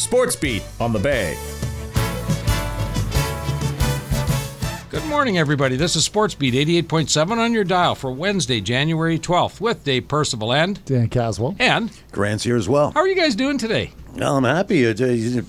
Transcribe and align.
Sports 0.00 0.34
Beat 0.34 0.62
on 0.80 0.92
the 0.94 0.98
Bay. 0.98 1.36
Good 4.88 5.04
morning, 5.04 5.36
everybody. 5.38 5.76
This 5.76 5.94
is 5.94 6.04
Sports 6.06 6.34
Beat 6.34 6.54
88.7 6.88 7.36
on 7.36 7.52
your 7.52 7.64
dial 7.64 7.94
for 7.94 8.10
Wednesday, 8.10 8.60
January 8.62 9.18
12th 9.18 9.60
with 9.60 9.84
Dave 9.84 10.08
Percival 10.08 10.52
and 10.54 10.82
Dan 10.86 11.08
Caswell. 11.08 11.54
and 11.58 11.90
Grant's 12.12 12.44
here 12.44 12.56
as 12.56 12.66
well. 12.68 12.92
how 12.92 13.00
are 13.00 13.08
you 13.08 13.14
guys 13.14 13.34
doing 13.36 13.58
today? 13.58 13.92
Well, 14.16 14.38
I'm 14.38 14.44
happy. 14.44 14.86
Uh, 14.86 14.90
uh, 14.92 15.42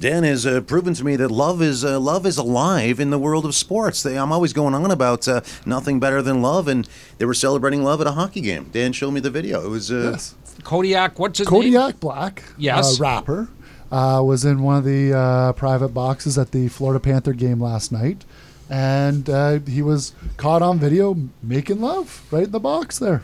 Dan 0.00 0.24
has 0.24 0.46
uh, 0.46 0.62
proven 0.62 0.94
to 0.94 1.04
me 1.04 1.14
that 1.16 1.30
love 1.30 1.60
is 1.62 1.84
uh, 1.84 2.00
love 2.00 2.24
is 2.24 2.38
alive 2.38 2.98
in 3.00 3.10
the 3.10 3.18
world 3.18 3.44
of 3.44 3.54
sports. 3.54 4.02
They, 4.02 4.18
I'm 4.18 4.32
always 4.32 4.52
going 4.54 4.74
on 4.74 4.90
about 4.90 5.28
uh, 5.28 5.42
nothing 5.66 6.00
better 6.00 6.22
than 6.22 6.40
love, 6.42 6.66
and 6.66 6.88
they 7.18 7.26
were 7.26 7.34
celebrating 7.34 7.84
love 7.84 8.00
at 8.00 8.06
a 8.06 8.12
hockey 8.12 8.40
game. 8.40 8.70
Dan 8.72 8.92
showed 8.92 9.10
me 9.12 9.20
the 9.20 9.30
video. 9.30 9.64
It 9.64 9.68
was 9.68 9.92
uh, 9.92 10.12
Yes. 10.12 10.34
Kodiak, 10.64 11.20
what's 11.20 11.38
his 11.38 11.48
name? 11.48 11.60
Kodiak 11.62 12.00
Black, 12.00 12.42
Yes. 12.58 12.98
uh, 13.00 13.04
rapper, 13.04 13.48
uh, 13.90 14.22
was 14.24 14.44
in 14.44 14.62
one 14.62 14.76
of 14.76 14.84
the 14.84 15.12
uh, 15.12 15.52
private 15.52 15.88
boxes 15.88 16.38
at 16.38 16.52
the 16.52 16.68
Florida 16.68 17.00
Panther 17.00 17.32
game 17.32 17.60
last 17.60 17.90
night, 17.92 18.24
and 18.68 19.28
uh, 19.30 19.58
he 19.60 19.82
was 19.82 20.12
caught 20.36 20.62
on 20.62 20.78
video 20.78 21.16
making 21.42 21.80
love 21.80 22.26
right 22.30 22.44
in 22.44 22.50
the 22.50 22.60
box 22.60 22.98
there. 22.98 23.22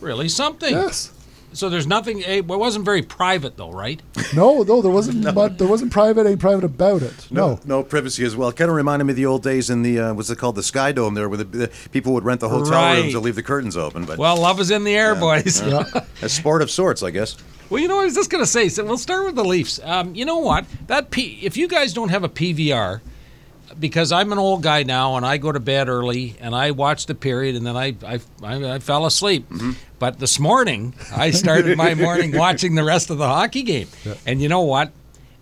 Really 0.00 0.28
something. 0.28 0.72
Yes. 0.72 1.12
So 1.54 1.68
there's 1.68 1.86
nothing. 1.86 2.22
eh, 2.24 2.36
It 2.38 2.46
wasn't 2.46 2.84
very 2.84 3.02
private, 3.02 3.56
though, 3.56 3.70
right? 3.70 4.00
No, 4.34 4.62
no, 4.62 4.80
there 4.80 4.90
wasn't. 4.90 5.34
But 5.34 5.58
there 5.58 5.68
wasn't 5.68 5.92
private. 5.92 6.26
Ain't 6.26 6.40
private 6.40 6.64
about 6.64 7.02
it. 7.02 7.28
No. 7.30 7.60
no 7.66 7.82
privacy 7.82 8.24
as 8.24 8.34
well. 8.34 8.50
Kind 8.52 8.70
of 8.70 8.76
reminded 8.76 9.04
me 9.04 9.10
of 9.12 9.16
the 9.16 9.26
old 9.26 9.42
days 9.42 9.68
in 9.68 9.82
the 9.82 9.98
uh, 9.98 10.14
what's 10.14 10.30
it 10.30 10.38
called 10.38 10.54
the 10.54 10.62
Sky 10.62 10.90
Dome 10.92 11.12
there, 11.14 11.28
where 11.28 11.36
the, 11.38 11.44
the 11.44 11.70
people 11.90 12.14
would 12.14 12.24
rent 12.24 12.40
the 12.40 12.48
hotel 12.48 12.72
Right. 12.72 12.98
rooms 13.00 13.14
and 13.14 13.22
leave 13.22 13.34
the 13.34 13.42
curtains 13.42 13.76
open. 13.76 14.04
But 14.06 14.18
Well, 14.18 14.36
love 14.38 14.58
is 14.60 14.70
in 14.70 14.84
the 14.84 14.94
air, 14.94 15.14
boys. 15.14 15.60
a 16.22 16.28
sport 16.28 16.62
of 16.62 16.70
sorts, 16.70 17.02
I 17.02 17.10
guess. 17.10 17.36
Well, 17.68 17.80
you 17.80 17.88
know, 17.88 18.00
I 18.00 18.04
was 18.04 18.14
just 18.14 18.30
going 18.30 18.42
to 18.44 18.50
say, 18.50 18.68
so 18.68 18.84
we'll 18.84 18.96
start 18.98 19.24
with 19.26 19.34
the 19.34 19.44
Leafs. 19.44 19.78
Um, 19.82 20.14
you 20.14 20.24
know 20.24 20.38
what? 20.38 20.64
That 20.88 21.10
P, 21.10 21.38
if 21.42 21.56
you 21.56 21.68
guys 21.68 21.92
don't 21.92 22.08
have 22.10 22.24
a 22.24 22.28
PVR, 22.28 23.00
because 23.78 24.12
I'm 24.12 24.32
an 24.32 24.38
old 24.38 24.62
guy 24.62 24.82
now 24.82 25.16
and 25.16 25.24
I 25.26 25.38
go 25.38 25.50
to 25.52 25.60
bed 25.60 25.88
early 25.88 26.36
and 26.40 26.54
I 26.54 26.70
watch 26.72 27.06
the 27.06 27.14
period 27.14 27.56
and 27.56 27.66
then 27.66 27.76
I 27.76 27.94
I, 28.06 28.20
I, 28.42 28.74
I 28.74 28.78
fell 28.78 29.06
asleep. 29.06 29.48
Mm-hmm. 29.48 29.72
But 29.98 30.18
this 30.18 30.38
morning 30.38 30.94
I 31.14 31.30
started 31.30 31.76
my 31.76 31.94
morning 31.94 32.32
watching 32.36 32.74
the 32.74 32.84
rest 32.84 33.10
of 33.10 33.18
the 33.18 33.26
hockey 33.28 33.62
game, 33.62 33.88
and 34.26 34.40
you 34.42 34.48
know 34.48 34.62
what? 34.62 34.92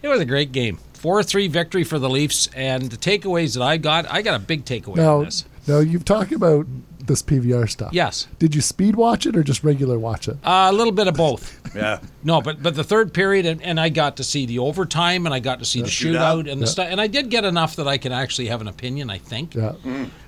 It 0.02 0.08
was 0.08 0.20
a 0.20 0.24
great 0.26 0.52
game. 0.52 0.78
Four 0.94 1.22
three 1.22 1.48
victory 1.48 1.82
for 1.84 1.98
the 1.98 2.10
Leafs, 2.10 2.48
and 2.54 2.90
the 2.90 2.96
takeaways 2.98 3.54
that 3.54 3.62
I 3.62 3.78
got, 3.78 4.10
I 4.10 4.20
got 4.20 4.34
a 4.36 4.38
big 4.44 4.66
takeaway 4.66 4.96
Now, 4.96 5.16
from 5.18 5.24
this. 5.24 5.44
now 5.66 5.78
you've 5.78 6.04
talked 6.04 6.32
about 6.32 6.66
this 7.10 7.22
PVR 7.22 7.68
stuff. 7.68 7.92
Yes, 7.92 8.26
Did 8.38 8.54
you 8.54 8.60
speed 8.60 8.94
watch 8.96 9.26
it 9.26 9.36
or 9.36 9.42
just 9.42 9.62
regular 9.64 9.98
watch 9.98 10.28
it? 10.28 10.36
uh, 10.44 10.68
a 10.70 10.72
little 10.72 10.92
bit 10.92 11.06
of 11.08 11.14
both. 11.14 11.58
Yeah. 11.72 12.00
No, 12.24 12.40
but 12.42 12.60
but 12.60 12.74
the 12.74 12.82
third 12.82 13.14
period, 13.14 13.46
and, 13.46 13.62
and 13.62 13.78
I 13.78 13.90
got 13.90 14.16
to 14.16 14.24
see 14.24 14.44
the 14.44 14.58
overtime, 14.58 15.24
and 15.24 15.32
I 15.32 15.38
got 15.38 15.60
to 15.60 15.64
see 15.64 15.80
the 15.82 15.86
Shootout. 15.86 16.42
shootout, 16.46 16.50
and 16.50 16.60
the 16.60 16.66
stuff, 16.66 16.88
and 16.90 17.00
I 17.00 17.06
did 17.06 17.30
get 17.30 17.44
enough 17.44 17.76
that 17.76 17.86
I 17.86 17.96
can 17.96 18.10
actually 18.10 18.48
have 18.48 18.60
an 18.60 18.66
opinion. 18.66 19.08
I 19.08 19.18
think. 19.18 19.54
Yeah. 19.54 19.74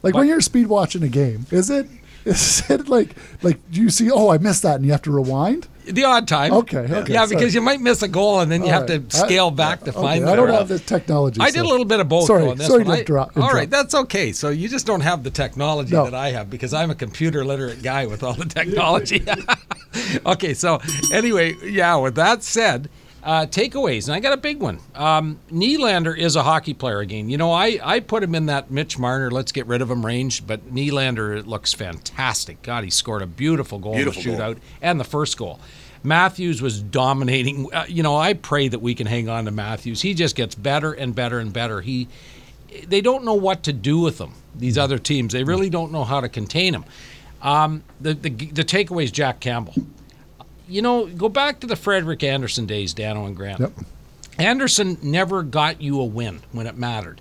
Like 0.04 0.14
when 0.14 0.28
you're 0.28 0.40
speed 0.40 0.68
watching 0.68 1.02
a 1.02 1.08
game, 1.08 1.46
is 1.50 1.68
it 1.68 1.88
it 2.70 2.88
like 2.88 3.14
like 3.42 3.58
do 3.70 3.80
you 3.80 3.90
see 3.90 4.10
oh 4.10 4.30
I 4.30 4.38
missed 4.38 4.62
that 4.62 4.76
and 4.76 4.84
you 4.84 4.92
have 4.92 5.02
to 5.02 5.10
rewind? 5.10 5.68
The 5.84 6.04
odd 6.04 6.28
time. 6.28 6.52
Okay, 6.52 6.78
okay, 6.78 7.12
Yeah, 7.12 7.24
sorry. 7.24 7.34
because 7.36 7.56
you 7.56 7.60
might 7.60 7.80
miss 7.80 8.02
a 8.02 8.08
goal, 8.08 8.38
and 8.38 8.52
then 8.52 8.60
you 8.60 8.68
All 8.68 8.82
have 8.82 8.88
right. 8.88 9.10
to 9.10 9.16
scale 9.16 9.48
I- 9.48 9.50
back 9.50 9.80
to 9.80 9.90
Okay, 9.90 10.00
find. 10.00 10.24
I 10.30 10.36
don't 10.36 10.48
have 10.48 10.68
the 10.68 10.78
technology. 10.78 11.40
I 11.40 11.50
so- 11.50 11.54
did 11.56 11.64
a 11.66 11.68
little 11.68 11.84
bit 11.84 11.98
of 11.98 12.08
both. 12.08 12.26
Sorry, 12.28 12.46
on 12.46 12.56
this 12.56 12.68
sorry 12.68 12.84
one. 12.84 12.92
to 12.92 12.98
I- 12.98 13.00
interrupt- 13.00 13.36
All 13.36 13.50
right, 13.50 13.68
that's 13.68 13.92
okay. 13.92 14.30
So 14.30 14.50
you 14.50 14.68
just 14.68 14.86
don't 14.86 15.00
have 15.00 15.24
the 15.24 15.30
technology 15.30 15.92
No. 15.96 16.04
that 16.04 16.14
I 16.14 16.30
have 16.30 16.48
because 16.48 16.72
I'm 16.72 16.90
a 16.92 16.94
computer 16.94 17.44
literate 17.44 17.82
guy 17.82 18.06
with 18.06 18.22
all 18.22 18.34
the 18.34 18.44
technology. 18.60 19.24
okay, 20.26 20.54
so 20.54 20.80
anyway, 21.12 21.56
yeah. 21.64 21.96
With 21.96 22.14
that 22.14 22.44
said, 22.44 22.88
uh, 23.22 23.46
takeaways, 23.46 24.08
and 24.08 24.14
I 24.14 24.20
got 24.20 24.32
a 24.32 24.36
big 24.36 24.60
one. 24.60 24.80
Um, 24.94 25.38
Nylander 25.50 26.16
is 26.16 26.34
a 26.36 26.42
hockey 26.42 26.74
player 26.74 26.98
again. 27.00 27.28
You 27.28 27.38
know, 27.38 27.52
I 27.52 27.78
I 27.82 28.00
put 28.00 28.22
him 28.22 28.34
in 28.34 28.46
that 28.46 28.70
Mitch 28.70 28.98
Marner. 28.98 29.30
Let's 29.30 29.52
get 29.52 29.66
rid 29.66 29.80
of 29.82 29.90
him 29.90 30.04
range, 30.04 30.46
but 30.46 30.74
Nylander 30.74 31.46
looks 31.46 31.72
fantastic. 31.72 32.62
God, 32.62 32.84
he 32.84 32.90
scored 32.90 33.22
a 33.22 33.26
beautiful 33.26 33.78
goal 33.78 33.94
Beautiful 33.94 34.22
in 34.22 34.30
the 34.30 34.36
goal. 34.36 34.54
shootout 34.54 34.58
and 34.80 34.98
the 34.98 35.04
first 35.04 35.36
goal. 35.38 35.60
Matthews 36.04 36.60
was 36.60 36.82
dominating. 36.82 37.72
Uh, 37.72 37.84
you 37.88 38.02
know, 38.02 38.16
I 38.16 38.34
pray 38.34 38.66
that 38.68 38.80
we 38.80 38.94
can 38.94 39.06
hang 39.06 39.28
on 39.28 39.44
to 39.44 39.50
Matthews. 39.52 40.02
He 40.02 40.14
just 40.14 40.34
gets 40.34 40.54
better 40.56 40.92
and 40.92 41.14
better 41.14 41.38
and 41.38 41.52
better. 41.52 41.80
He, 41.80 42.08
they 42.88 43.00
don't 43.00 43.24
know 43.24 43.34
what 43.34 43.62
to 43.64 43.72
do 43.72 44.00
with 44.00 44.20
him. 44.20 44.32
These 44.54 44.76
other 44.78 44.98
teams, 44.98 45.32
they 45.32 45.44
really 45.44 45.70
don't 45.70 45.92
know 45.92 46.02
how 46.04 46.20
to 46.20 46.28
contain 46.28 46.74
him. 46.74 46.84
Um, 47.40 47.84
the, 48.00 48.14
the 48.14 48.30
the 48.30 48.64
takeaway 48.64 49.04
is 49.04 49.12
Jack 49.12 49.38
Campbell. 49.40 49.74
You 50.68 50.82
know, 50.82 51.06
go 51.06 51.28
back 51.28 51.60
to 51.60 51.66
the 51.66 51.76
Frederik 51.76 52.22
Andersen 52.22 52.66
days, 52.66 52.94
Dano 52.94 53.26
and 53.26 53.36
Grant. 53.36 53.60
Yep. 53.60 53.72
Andersen 54.38 54.98
never 55.02 55.42
got 55.42 55.80
you 55.80 56.00
a 56.00 56.04
win 56.04 56.40
when 56.52 56.66
it 56.66 56.76
mattered. 56.76 57.20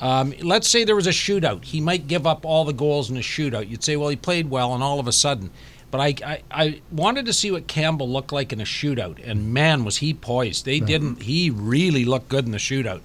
Um, 0.00 0.34
let's 0.40 0.68
say 0.68 0.84
there 0.84 0.96
was 0.96 1.06
a 1.06 1.10
shootout. 1.10 1.64
He 1.64 1.80
might 1.80 2.06
give 2.06 2.26
up 2.26 2.44
all 2.44 2.64
the 2.64 2.72
goals 2.72 3.10
in 3.10 3.16
a 3.16 3.20
shootout. 3.20 3.68
You'd 3.68 3.84
say, 3.84 3.96
well, 3.96 4.08
he 4.08 4.16
played 4.16 4.50
well, 4.50 4.74
and 4.74 4.82
all 4.82 4.98
of 4.98 5.06
a 5.06 5.12
sudden. 5.12 5.50
But 5.90 6.00
I, 6.00 6.14
I, 6.24 6.42
I 6.50 6.80
wanted 6.90 7.26
to 7.26 7.32
see 7.32 7.50
what 7.50 7.66
Campbell 7.66 8.08
looked 8.08 8.32
like 8.32 8.52
in 8.52 8.60
a 8.60 8.64
shootout, 8.64 9.20
and 9.28 9.52
man, 9.52 9.84
was 9.84 9.98
he 9.98 10.14
poised. 10.14 10.64
They 10.64 10.80
didn't. 10.80 11.22
He 11.22 11.50
really 11.50 12.04
looked 12.04 12.28
good 12.28 12.46
in 12.46 12.52
the 12.52 12.58
shootout, 12.58 13.00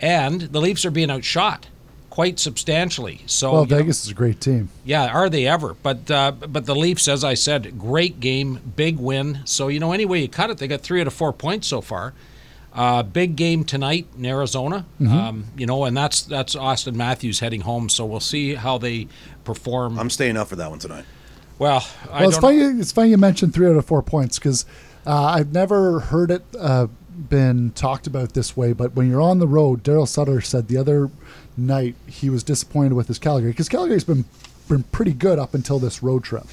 and 0.00 0.42
the 0.42 0.60
Leafs 0.60 0.84
are 0.84 0.90
being 0.90 1.10
outshot 1.10 1.66
quite 2.10 2.38
substantially. 2.38 3.22
So 3.26 3.52
Well, 3.52 3.64
you 3.64 3.70
know, 3.70 3.76
Vegas 3.78 4.04
is 4.04 4.10
a 4.10 4.14
great 4.14 4.40
team. 4.40 4.68
yeah, 4.84 5.06
are 5.06 5.30
they 5.30 5.46
ever? 5.46 5.74
But 5.82 6.10
uh, 6.10 6.32
but 6.32 6.66
the 6.66 6.74
Leafs, 6.74 7.08
as 7.08 7.22
I 7.24 7.34
said, 7.34 7.78
great 7.78 8.20
game, 8.20 8.58
big 8.76 8.98
win. 8.98 9.38
So 9.44 9.68
you 9.68 9.80
know, 9.80 9.92
any 9.92 10.04
way 10.04 10.20
you 10.20 10.28
cut 10.28 10.50
it, 10.50 10.58
they 10.58 10.68
got 10.68 10.80
three 10.82 11.00
out 11.00 11.06
of 11.06 11.14
four 11.14 11.32
points 11.32 11.66
so 11.68 11.80
far. 11.80 12.12
Uh, 12.72 13.02
big 13.02 13.34
game 13.34 13.64
tonight 13.64 14.06
in 14.16 14.24
Arizona. 14.26 14.86
Mm-hmm. 15.00 15.12
Um, 15.12 15.44
you 15.56 15.66
know, 15.66 15.84
and 15.84 15.96
that's 15.96 16.22
that's 16.22 16.54
Auston 16.54 16.94
Matthews 16.94 17.40
heading 17.40 17.62
home. 17.62 17.88
So 17.88 18.04
we'll 18.06 18.20
see 18.20 18.54
how 18.54 18.78
they 18.78 19.08
perform. 19.44 19.98
I'm 19.98 20.10
staying 20.10 20.36
up 20.36 20.48
for 20.48 20.56
that 20.56 20.70
one 20.70 20.78
tonight. 20.78 21.04
well, 21.58 21.84
I 22.12 22.20
Well, 22.20 22.28
it's 22.28 22.38
don't. 22.38 22.42
funny. 22.42 22.80
It's 22.80 22.92
funny 22.92 23.10
you 23.10 23.18
mentioned 23.18 23.54
three 23.54 23.68
out 23.68 23.76
of 23.76 23.86
four 23.86 24.02
points 24.02 24.38
because 24.38 24.66
uh, 25.04 25.20
I've 25.24 25.52
never 25.52 25.98
heard 26.00 26.30
it 26.30 26.44
uh, 26.58 26.86
been 27.28 27.72
talked 27.72 28.06
about 28.06 28.34
this 28.34 28.56
way. 28.56 28.72
But 28.72 28.94
when 28.94 29.08
you're 29.08 29.20
on 29.20 29.38
the 29.38 29.48
road, 29.48 29.82
Daryl 29.82 30.08
Sutter 30.08 30.40
said 30.40 30.68
the 30.68 30.76
other 30.76 31.10
night 31.56 31.94
he 32.06 32.30
was 32.30 32.42
disappointed 32.42 32.94
with 32.94 33.08
his 33.08 33.18
Calgary 33.18 33.50
because 33.50 33.68
Calgary's 33.68 34.04
been 34.04 34.24
been 34.68 34.82
pretty 34.84 35.12
good 35.12 35.38
up 35.38 35.52
until 35.52 35.78
this 35.78 36.02
road 36.02 36.22
trip, 36.22 36.46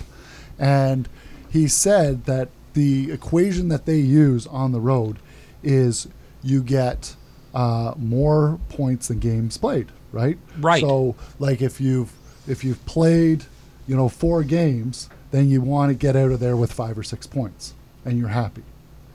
and 0.58 1.08
he 1.50 1.68
said 1.68 2.26
that 2.26 2.50
the 2.74 3.12
equation 3.12 3.70
that 3.70 3.86
they 3.86 3.98
use 3.98 4.46
on 4.48 4.72
the 4.72 4.80
road 4.80 5.18
is 5.64 6.08
you 6.44 6.62
get 6.62 7.16
uh, 7.54 7.94
more 7.98 8.60
points 8.70 9.08
than 9.08 9.20
games 9.20 9.58
played, 9.58 9.88
right? 10.12 10.38
Right. 10.60 10.82
So, 10.82 11.16
like 11.40 11.62
if 11.62 11.82
you've 11.82 12.12
if 12.48 12.64
you've 12.64 12.84
played, 12.86 13.46
you 13.88 13.96
know, 13.96 14.10
four 14.10 14.44
games, 14.44 15.10
then 15.32 15.50
you 15.50 15.62
want 15.62 15.90
to 15.90 15.96
get 15.96 16.16
out 16.16 16.32
of 16.32 16.40
there 16.40 16.56
with 16.56 16.72
five 16.72 16.98
or 16.98 17.04
six 17.04 17.28
points, 17.28 17.74
and 18.06 18.18
you're 18.18 18.30
happy. 18.30 18.64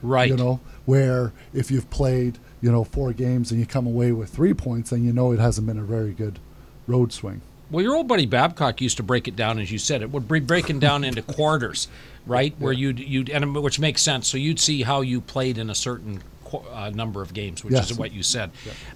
Right. 0.02 0.28
You 0.28 0.36
know, 0.36 0.60
where 0.84 1.32
if 1.54 1.70
you've 1.70 1.88
played, 1.90 2.38
you 2.60 2.70
know, 2.70 2.84
four 2.84 3.12
games 3.12 3.50
and 3.50 3.58
you 3.60 3.66
come 3.66 3.86
away 3.86 4.12
with 4.12 4.30
three 4.30 4.54
points, 4.54 4.90
then 4.90 5.04
you 5.04 5.12
know 5.12 5.32
it 5.32 5.38
hasn't 5.38 5.66
been 5.66 5.78
a 5.78 5.82
very 5.84 6.12
good 6.12 6.38
road 6.86 7.12
swing. 7.12 7.40
Well, 7.70 7.82
your 7.82 7.94
old 7.96 8.06
buddy 8.08 8.26
Babcock 8.26 8.80
used 8.82 8.98
to 8.98 9.02
break 9.02 9.26
it 9.28 9.34
down, 9.34 9.58
as 9.58 9.72
you 9.72 9.78
said. 9.78 10.02
It 10.02 10.10
would 10.10 10.28
be 10.28 10.40
breaking 10.40 10.78
down 10.80 11.04
into 11.04 11.22
quarters, 11.34 11.88
right? 12.26 12.54
Where 12.58 12.72
you'd 12.72 12.98
you'd 12.98 13.30
and 13.30 13.54
which 13.54 13.78
makes 13.80 14.02
sense. 14.02 14.28
So 14.28 14.36
you'd 14.36 14.60
see 14.60 14.82
how 14.82 15.00
you 15.00 15.20
played 15.22 15.56
in 15.56 15.70
a 15.70 15.74
certain 15.74 16.22
uh, 16.70 16.90
number 16.90 17.22
of 17.22 17.32
games, 17.32 17.64
which 17.64 17.72
Yes. 17.72 17.90
is 17.90 17.96
what 17.98 18.12
you 18.12 18.22
said. 18.22 18.50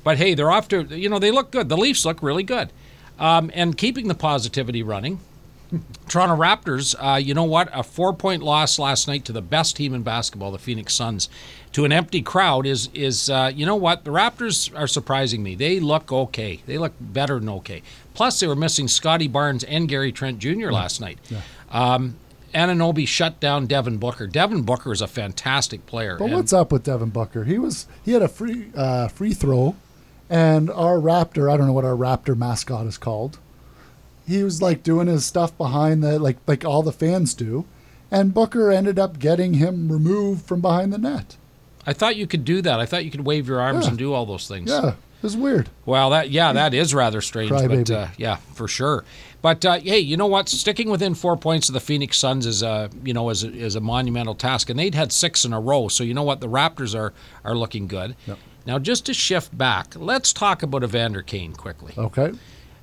But 0.04 0.18
hey, 0.18 0.34
they're 0.34 0.50
off 0.50 0.68
to 0.68 0.82
you 0.82 1.08
know 1.08 1.18
they 1.18 1.30
look 1.30 1.50
good. 1.52 1.70
The 1.70 1.76
Leafs 1.78 2.04
look 2.04 2.22
really 2.22 2.42
good, 2.42 2.70
um, 3.18 3.50
and 3.54 3.78
keeping 3.78 4.08
the 4.08 4.14
positivity 4.14 4.82
running. 4.82 5.20
Toronto 6.08 6.36
Raptors, 6.36 6.94
uh, 6.98 7.16
you 7.16 7.34
know 7.34 7.44
what? 7.44 7.68
A 7.72 7.82
four 7.82 8.12
point 8.12 8.42
loss 8.42 8.78
last 8.78 9.08
night 9.08 9.24
to 9.24 9.32
the 9.32 9.42
best 9.42 9.76
team 9.76 9.94
in 9.94 10.02
basketball, 10.02 10.52
the 10.52 10.58
Phoenix 10.58 10.94
Suns, 10.94 11.28
to 11.72 11.84
an 11.84 11.92
empty 11.92 12.22
crowd 12.22 12.66
is, 12.66 12.88
is 12.94 13.28
uh, 13.28 13.50
you 13.54 13.66
know 13.66 13.76
what? 13.76 14.04
The 14.04 14.10
Raptors 14.10 14.76
are 14.78 14.86
surprising 14.86 15.42
me. 15.42 15.54
They 15.54 15.80
look 15.80 16.12
okay. 16.12 16.62
They 16.66 16.78
look 16.78 16.92
better 17.00 17.38
than 17.38 17.48
okay. 17.48 17.82
Plus, 18.14 18.40
they 18.40 18.46
were 18.46 18.56
missing 18.56 18.88
Scottie 18.88 19.28
Barnes 19.28 19.64
and 19.64 19.88
Gary 19.88 20.12
Trent 20.12 20.38
Jr. 20.38 20.70
last 20.70 21.00
night. 21.00 21.18
Yeah. 21.28 21.42
Um, 21.70 22.16
Anunoby 22.54 23.06
shut 23.06 23.38
down 23.38 23.66
Devin 23.66 23.98
Booker. 23.98 24.26
Devin 24.26 24.62
Booker 24.62 24.92
is 24.92 25.02
a 25.02 25.06
fantastic 25.06 25.84
player. 25.84 26.16
But 26.16 26.30
what's 26.30 26.52
up 26.52 26.72
with 26.72 26.84
Devin 26.84 27.10
Booker? 27.10 27.44
He 27.44 27.58
was 27.58 27.86
he 28.04 28.12
had 28.12 28.22
a 28.22 28.28
free 28.28 28.70
uh, 28.74 29.08
free 29.08 29.34
throw, 29.34 29.76
and 30.30 30.70
our 30.70 30.96
Raptor, 30.96 31.52
I 31.52 31.58
don't 31.58 31.66
know 31.66 31.74
what 31.74 31.84
our 31.84 31.96
Raptor 31.96 32.36
mascot 32.36 32.86
is 32.86 32.96
called. 32.96 33.38
He 34.26 34.42
was 34.42 34.60
like 34.60 34.82
doing 34.82 35.06
his 35.06 35.24
stuff 35.24 35.56
behind 35.56 36.02
the 36.02 36.18
like 36.18 36.36
like 36.46 36.64
all 36.64 36.82
the 36.82 36.92
fans 36.92 37.32
do, 37.34 37.64
and 38.10 38.34
Booker 38.34 38.70
ended 38.70 38.98
up 38.98 39.18
getting 39.18 39.54
him 39.54 39.90
removed 39.92 40.44
from 40.46 40.60
behind 40.60 40.92
the 40.92 40.98
net. 40.98 41.36
I 41.86 41.92
thought 41.92 42.16
you 42.16 42.26
could 42.26 42.44
do 42.44 42.60
that. 42.62 42.80
I 42.80 42.86
thought 42.86 43.04
you 43.04 43.10
could 43.12 43.24
wave 43.24 43.46
your 43.46 43.60
arms 43.60 43.84
Yeah. 43.84 43.90
and 43.90 43.98
do 43.98 44.12
all 44.12 44.26
those 44.26 44.48
things. 44.48 44.68
Yeah, 44.70 44.94
It's 45.22 45.36
weird. 45.36 45.68
Well, 45.84 46.10
that 46.10 46.30
yeah, 46.30 46.52
that 46.52 46.74
is 46.74 46.92
rather 46.92 47.20
strange, 47.20 47.50
but 47.50 47.90
uh, 47.90 48.08
yeah, 48.16 48.36
for 48.54 48.66
sure. 48.66 49.04
But 49.42 49.64
uh, 49.64 49.74
hey, 49.78 50.00
you 50.00 50.16
know 50.16 50.26
what? 50.26 50.48
Sticking 50.48 50.90
within 50.90 51.14
four 51.14 51.36
points 51.36 51.68
of 51.68 51.74
the 51.74 51.80
Phoenix 51.80 52.18
Suns 52.18 52.46
is 52.46 52.62
a 52.64 52.90
you 53.04 53.14
know 53.14 53.30
is 53.30 53.44
a, 53.44 53.52
is 53.52 53.76
a 53.76 53.80
monumental 53.80 54.34
task, 54.34 54.68
and 54.70 54.78
they'd 54.78 54.96
had 54.96 55.12
six 55.12 55.44
in 55.44 55.52
a 55.52 55.60
row. 55.60 55.86
So 55.86 56.02
you 56.02 56.14
know 56.14 56.24
what? 56.24 56.40
The 56.40 56.48
Raptors 56.48 56.98
are 56.98 57.12
are 57.44 57.54
looking 57.54 57.86
good. 57.86 58.16
Yep. 58.26 58.38
Now, 58.66 58.80
just 58.80 59.06
to 59.06 59.14
shift 59.14 59.56
back, 59.56 59.94
let's 59.94 60.32
talk 60.32 60.64
about 60.64 60.82
Evander 60.82 61.22
Kane 61.22 61.52
quickly. 61.52 61.94
Okay. 61.96 62.32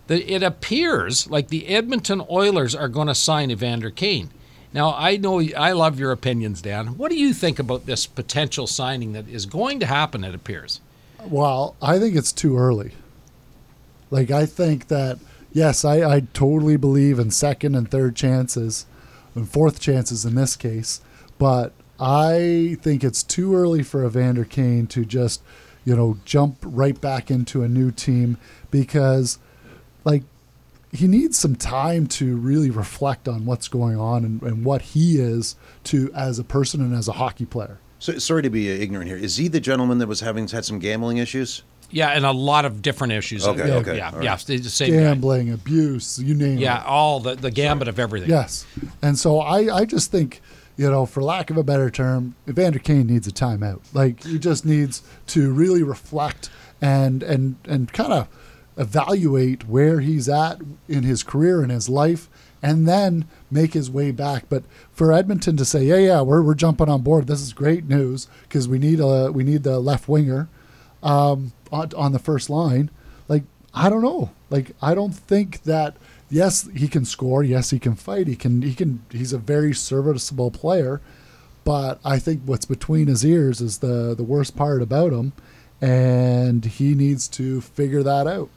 The, 0.07 0.29
it 0.29 0.43
appears 0.43 1.29
like 1.29 1.47
the 1.47 1.67
Edmonton 1.67 2.21
Oilers 2.29 2.75
are 2.75 2.89
going 2.89 3.07
to 3.07 3.15
sign 3.15 3.51
Evander 3.51 3.89
Kane. 3.89 4.31
Now, 4.73 4.93
I 4.95 5.17
know 5.17 5.39
I 5.55 5.71
love 5.71 5.99
your 5.99 6.11
opinions, 6.11 6.61
Dan. 6.61 6.97
What 6.97 7.11
do 7.11 7.17
you 7.17 7.33
think 7.33 7.59
about 7.59 7.85
this 7.85 8.05
potential 8.07 8.67
signing 8.67 9.13
that 9.13 9.29
is 9.29 9.45
going 9.45 9.79
to 9.79 9.85
happen? 9.85 10.23
It 10.23 10.33
appears. 10.33 10.81
Well, 11.23 11.75
I 11.81 11.99
think 11.99 12.15
it's 12.15 12.31
too 12.31 12.57
early. 12.57 12.93
Like, 14.09 14.29
I 14.29 14.45
think 14.45 14.87
that, 14.89 15.19
yes, 15.51 15.85
I, 15.85 16.15
I 16.15 16.19
totally 16.33 16.75
believe 16.75 17.19
in 17.19 17.31
second 17.31 17.75
and 17.75 17.89
third 17.89 18.15
chances 18.15 18.85
and 19.35 19.47
fourth 19.47 19.79
chances 19.79 20.25
in 20.25 20.35
this 20.35 20.55
case, 20.55 21.01
but 21.37 21.71
I 21.99 22.77
think 22.81 23.03
it's 23.03 23.23
too 23.23 23.55
early 23.55 23.83
for 23.83 24.05
Evander 24.05 24.43
Kane 24.43 24.87
to 24.87 25.05
just, 25.05 25.41
you 25.85 25.95
know, 25.95 26.17
jump 26.25 26.57
right 26.61 26.99
back 26.99 27.31
into 27.31 27.63
a 27.63 27.69
new 27.69 27.91
team 27.91 28.37
because, 28.69 29.37
like, 30.03 30.23
he 30.91 31.07
needs 31.07 31.37
some 31.39 31.55
time 31.55 32.05
to 32.05 32.37
really 32.37 32.69
reflect 32.69 33.27
on 33.27 33.45
what's 33.45 33.67
going 33.67 33.97
on 33.97 34.23
and, 34.23 34.41
and 34.43 34.63
what 34.63 34.81
he 34.81 35.19
is 35.19 35.55
to 35.85 36.11
as 36.13 36.37
a 36.37 36.43
person 36.43 36.81
and 36.81 36.93
as 36.95 37.07
a 37.07 37.13
hockey 37.13 37.45
player. 37.45 37.79
So, 37.97 38.19
sorry 38.19 38.43
to 38.43 38.49
be 38.49 38.69
uh, 38.69 38.75
ignorant 38.75 39.07
here. 39.09 39.17
Is 39.17 39.37
he 39.37 39.47
the 39.47 39.59
gentleman 39.59 39.97
that 39.99 40.07
was 40.07 40.19
having 40.19 40.47
had 40.47 40.65
some 40.65 40.77
gambling 40.77 41.17
issues? 41.17 41.63
Yeah, 41.89 42.09
and 42.09 42.25
a 42.25 42.31
lot 42.31 42.65
of 42.65 42.81
different 42.81 43.13
issues. 43.13 43.47
Okay, 43.47 43.67
yeah, 43.67 43.75
okay, 43.75 43.97
yeah, 43.97 44.09
all 44.09 44.17
right. 44.17 44.23
yeah. 44.23 44.35
The 44.35 44.63
same 44.63 44.93
guy. 44.93 44.99
Gambling, 44.99 45.51
abuse, 45.51 46.17
you 46.19 46.33
name 46.33 46.57
it. 46.57 46.61
Yeah, 46.61 46.83
all 46.85 47.19
the 47.19 47.35
the 47.35 47.51
gambit 47.51 47.87
of 47.87 47.99
everything. 47.99 48.29
Yes. 48.29 48.65
And 49.01 49.17
so 49.17 49.39
I, 49.39 49.73
I 49.73 49.85
just 49.85 50.11
think, 50.11 50.41
you 50.75 50.89
know, 50.89 51.05
for 51.05 51.21
lack 51.21 51.51
of 51.51 51.57
a 51.57 51.63
better 51.63 51.91
term, 51.91 52.35
Evander 52.49 52.79
Kane 52.79 53.05
needs 53.05 53.27
a 53.27 53.31
timeout. 53.31 53.81
Like 53.93 54.23
he 54.23 54.39
just 54.39 54.65
needs 54.65 55.03
to 55.27 55.51
really 55.53 55.83
reflect 55.83 56.49
and 56.81 57.21
and 57.21 57.55
and 57.65 57.93
kind 57.93 58.11
of 58.11 58.27
evaluate 58.77 59.67
where 59.67 59.99
he's 59.99 60.27
at 60.27 60.59
in 60.87 61.03
his 61.03 61.23
career 61.23 61.61
and 61.61 61.71
his 61.71 61.89
life 61.89 62.29
and 62.63 62.87
then 62.87 63.27
make 63.51 63.73
his 63.73 63.91
way 63.91 64.09
back. 64.11 64.45
But 64.47 64.63
for 64.93 65.11
Edmonton 65.11 65.57
to 65.57 65.65
say, 65.65 65.83
yeah, 65.83 65.97
yeah, 65.97 66.21
we're, 66.21 66.41
we're 66.41 66.55
jumping 66.55 66.89
on 66.89 67.01
board. 67.01 67.27
This 67.27 67.41
is 67.41 67.51
great 67.51 67.83
news 67.85 68.27
because 68.43 68.67
we 68.67 68.79
need 68.79 69.01
a 69.01 69.31
we 69.31 69.43
need 69.43 69.63
the 69.63 69.79
left 69.79 70.07
winger 70.07 70.47
um, 71.03 71.51
on, 71.71 71.91
on 71.95 72.13
the 72.13 72.19
first 72.19 72.49
line. 72.49 72.89
Like 73.27 73.43
I 73.73 73.89
don't 73.89 74.01
know. 74.01 74.31
Like 74.49 74.71
I 74.81 74.95
don't 74.95 75.13
think 75.13 75.63
that. 75.63 75.97
Yes, 76.29 76.67
he 76.73 76.87
can 76.87 77.05
score. 77.05 77.43
Yes, 77.43 77.69
he 77.69 77.77
can 77.77 77.93
fight. 77.93 78.25
He 78.27 78.35
can. 78.35 78.63
He 78.63 78.73
can. 78.73 79.05
He's 79.11 79.33
a 79.33 79.37
very 79.37 79.73
serviceable 79.73 80.49
player. 80.49 80.99
But 81.63 81.99
I 82.03 82.17
think 82.17 82.41
what's 82.45 82.65
between 82.65 83.07
his 83.07 83.23
ears 83.23 83.61
is 83.61 83.79
the 83.79 84.15
the 84.15 84.23
worst 84.23 84.55
part 84.55 84.81
about 84.81 85.13
him, 85.13 85.33
and 85.79 86.65
he 86.65 86.95
needs 86.95 87.27
to 87.29 87.61
figure 87.61 88.01
that 88.03 88.25
out. 88.25 88.49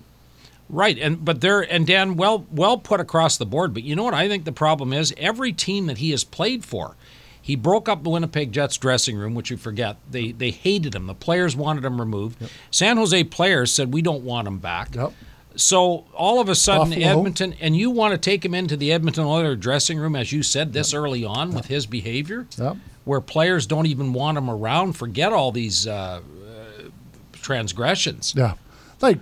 Right, 0.69 0.99
and 0.99 1.25
but 1.25 1.41
there 1.41 1.61
and 1.61 1.87
Dan, 1.87 2.17
well, 2.17 2.45
well 2.51 2.77
put 2.79 2.99
across 3.01 3.37
the 3.37 3.47
board. 3.47 3.73
But 3.73 3.85
you 3.85 3.95
know 3.95 4.03
what 4.05 4.15
I 4.15 4.29
think 4.29 4.45
the 4.45 4.53
problem 4.53 4.93
is? 4.93 5.15
Every 5.17 5.53
team 5.53 5.87
that 5.87 5.99
he 5.99 6.11
has 6.11 6.25
played 6.25 6.65
for, 6.65 6.97
he 7.41 7.55
broke 7.55 7.89
up 7.89 8.03
the 8.03 8.11
Winnipeg 8.11 8.51
Jets 8.51 8.77
dressing 8.77 9.17
room, 9.17 9.35
which 9.37 9.49
you 9.51 9.57
forget. 9.57 9.97
They 10.11 10.33
they 10.33 10.51
hated 10.51 10.95
him. 10.95 11.07
The 11.07 11.15
players 11.15 11.55
wanted 11.55 11.85
him 11.85 12.01
removed. 12.01 12.39
San 12.73 12.97
Jose 12.97 13.23
players 13.25 13.73
said 13.73 13.95
we 13.95 14.03
don't 14.03 14.25
want 14.25 14.49
him 14.49 14.59
back. 14.59 14.95
Yep. 14.97 15.13
So 15.55 16.05
all 16.13 16.41
of 16.41 16.49
a 16.49 16.55
sudden, 16.55 16.91
Buffalo. 16.91 17.07
Edmonton, 17.19 17.55
and 17.61 17.77
you 17.77 17.91
want 17.91 18.13
to 18.13 18.19
take 18.19 18.45
him 18.45 18.53
into 18.53 18.77
the 18.77 18.93
Edmonton 18.93 19.25
Oilers 19.25 19.59
dressing 19.59 19.99
room, 19.99 20.15
as 20.17 20.31
you 20.33 20.43
said 20.43 20.73
this 20.73 20.93
early 20.93 21.25
on 21.25 21.55
with 21.55 21.67
his 21.67 21.87
behavior, 21.87 22.47
Yep. 22.59 22.77
where 23.05 23.21
players 23.23 23.67
don't 23.67 23.87
even 23.87 24.13
want 24.13 24.37
him 24.37 24.51
around. 24.51 24.95
Forget 24.95 25.33
all 25.33 25.53
these 25.53 25.87
uh, 25.87 26.21
uh, 26.21 26.89
transgressions. 27.33 28.35
Yeah. 28.37 28.55
Like 29.01 29.19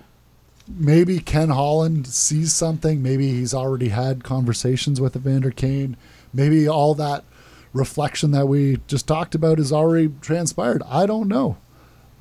maybe 0.68 1.18
Ken 1.18 1.50
Holland 1.50 2.06
sees 2.06 2.52
something. 2.52 3.02
Maybe 3.02 3.30
he's 3.30 3.54
already 3.54 3.88
had 3.88 4.24
conversations 4.24 5.00
with 5.00 5.16
Evander 5.16 5.50
Kane. 5.50 5.96
Maybe 6.32 6.68
all 6.68 6.94
that 6.94 7.24
reflection 7.72 8.30
that 8.30 8.48
we 8.48 8.78
just 8.86 9.06
talked 9.06 9.34
about 9.34 9.58
is 9.58 9.72
already 9.72 10.12
transpired. 10.20 10.82
I 10.88 11.06
don't 11.06 11.28
know. 11.28 11.58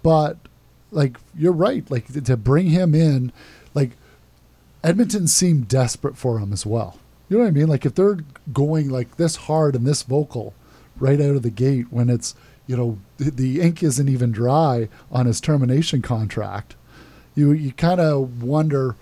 But 0.02 0.38
like 0.92 1.18
you're 1.36 1.52
right. 1.52 1.90
Like 1.90 2.08
to 2.24 2.38
bring 2.38 2.68
him 2.68 2.94
in, 2.94 3.32
like 3.74 3.92
Edmonton 4.84 5.28
seemed 5.28 5.68
desperate 5.68 6.18
for 6.18 6.40
him 6.40 6.54
as 6.54 6.66
well. 6.66 6.98
You 7.30 7.38
know 7.38 7.44
what 7.44 7.50
I 7.50 7.52
mean? 7.52 7.68
Like 7.68 7.86
if 7.86 7.96
they're 7.96 8.20
going 8.52 8.90
like 8.90 9.18
this 9.18 9.36
hard 9.36 9.76
and 9.76 9.86
this 9.86 10.04
vocal 10.04 10.54
right 11.00 11.20
out 11.20 11.36
of 11.36 11.42
the 11.42 11.50
gate 11.50 11.88
when 11.90 12.10
it's 12.10 12.36
you 12.68 12.78
know 12.78 13.00
the, 13.18 13.32
the 13.32 13.62
ink 13.62 13.82
isn't 13.82 14.10
even 14.10 14.32
dry 14.32 14.90
on 15.12 15.26
his 15.26 15.42
termination 15.42 16.02
contract, 16.02 16.76
you 17.36 17.52
you 17.52 17.72
kind 17.72 18.00
of 18.00 18.44
wonder 18.44 18.96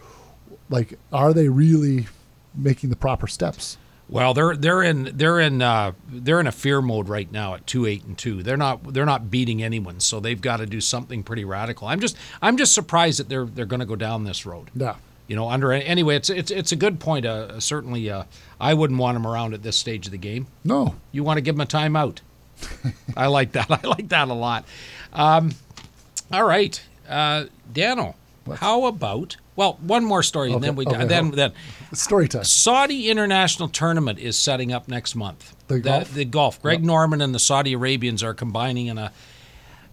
like 0.69 0.97
are 1.11 1.33
they 1.33 1.49
really 1.49 2.07
making 2.55 2.89
the 2.89 2.95
proper 2.95 3.27
steps? 3.27 3.77
Well, 4.11 4.33
they're 4.33 4.57
they're 4.57 4.83
in 4.83 5.11
they're 5.13 5.39
in 5.39 5.61
uh, 5.61 5.93
they're 6.09 6.41
in 6.41 6.47
a 6.47 6.51
fear 6.51 6.81
mode 6.81 7.07
right 7.07 7.31
now 7.31 7.55
at 7.55 7.65
two 7.65 7.85
eight 7.85 8.03
and 8.03 8.17
two. 8.17 8.43
They're 8.43 8.57
not 8.57 8.93
they're 8.93 9.05
not 9.05 9.31
beating 9.31 9.63
anyone, 9.63 10.01
so 10.01 10.19
they've 10.19 10.39
got 10.39 10.57
to 10.57 10.65
do 10.65 10.81
something 10.81 11.23
pretty 11.23 11.45
radical. 11.45 11.87
I'm 11.87 12.01
just 12.01 12.17
I'm 12.41 12.57
just 12.57 12.73
surprised 12.73 13.19
that 13.19 13.29
they're 13.29 13.45
they're 13.45 13.65
going 13.65 13.79
to 13.79 13.85
go 13.85 13.95
down 13.95 14.25
this 14.25 14.45
road. 14.45 14.69
Yeah. 14.75 14.95
You 15.27 15.37
know, 15.37 15.49
under 15.49 15.71
anyway, 15.71 16.17
it's 16.17 16.29
it's 16.29 16.51
it's 16.51 16.73
a 16.73 16.75
good 16.75 16.99
point. 16.99 17.25
Uh, 17.25 17.61
certainly, 17.61 18.09
uh, 18.09 18.25
I 18.59 18.73
wouldn't 18.73 18.99
want 18.99 19.15
them 19.15 19.25
around 19.25 19.53
at 19.53 19.63
this 19.63 19.77
stage 19.77 20.07
of 20.07 20.11
the 20.11 20.17
game. 20.17 20.47
No. 20.65 20.95
You 21.13 21.23
want 21.23 21.37
to 21.37 21.41
give 21.41 21.55
them 21.55 21.61
a 21.61 21.65
timeout. 21.65 22.19
I 23.15 23.27
like 23.27 23.53
that. 23.53 23.71
I 23.71 23.87
like 23.87 24.09
that 24.09 24.27
a 24.27 24.33
lot. 24.33 24.65
Um, 25.13 25.53
all 26.33 26.43
right, 26.43 26.81
uh, 27.07 27.45
Dano. 27.71 28.15
How 28.57 28.85
about 28.85 29.37
well, 29.55 29.77
one 29.81 30.03
more 30.03 30.23
story, 30.23 30.51
and 30.51 30.63
then 30.63 30.75
we 30.75 30.85
Okay, 30.85 30.95
okay, 30.95 31.05
then 31.05 31.23
hold- 31.25 31.35
then 31.35 31.51
Story 31.93 32.27
time. 32.27 32.43
Saudi 32.43 33.09
International 33.09 33.67
Tournament 33.67 34.17
is 34.17 34.37
setting 34.37 34.71
up 34.71 34.87
next 34.87 35.13
month. 35.15 35.55
The 35.67 35.79
golf? 35.79 36.13
The 36.13 36.25
golf. 36.25 36.61
Greg 36.61 36.79
Yep. 36.79 36.85
Norman 36.87 37.21
and 37.21 37.35
the 37.35 37.39
Saudi 37.39 37.73
Arabians 37.73 38.23
are 38.23 38.33
combining 38.33 38.87
in 38.87 38.97
a. 38.97 39.11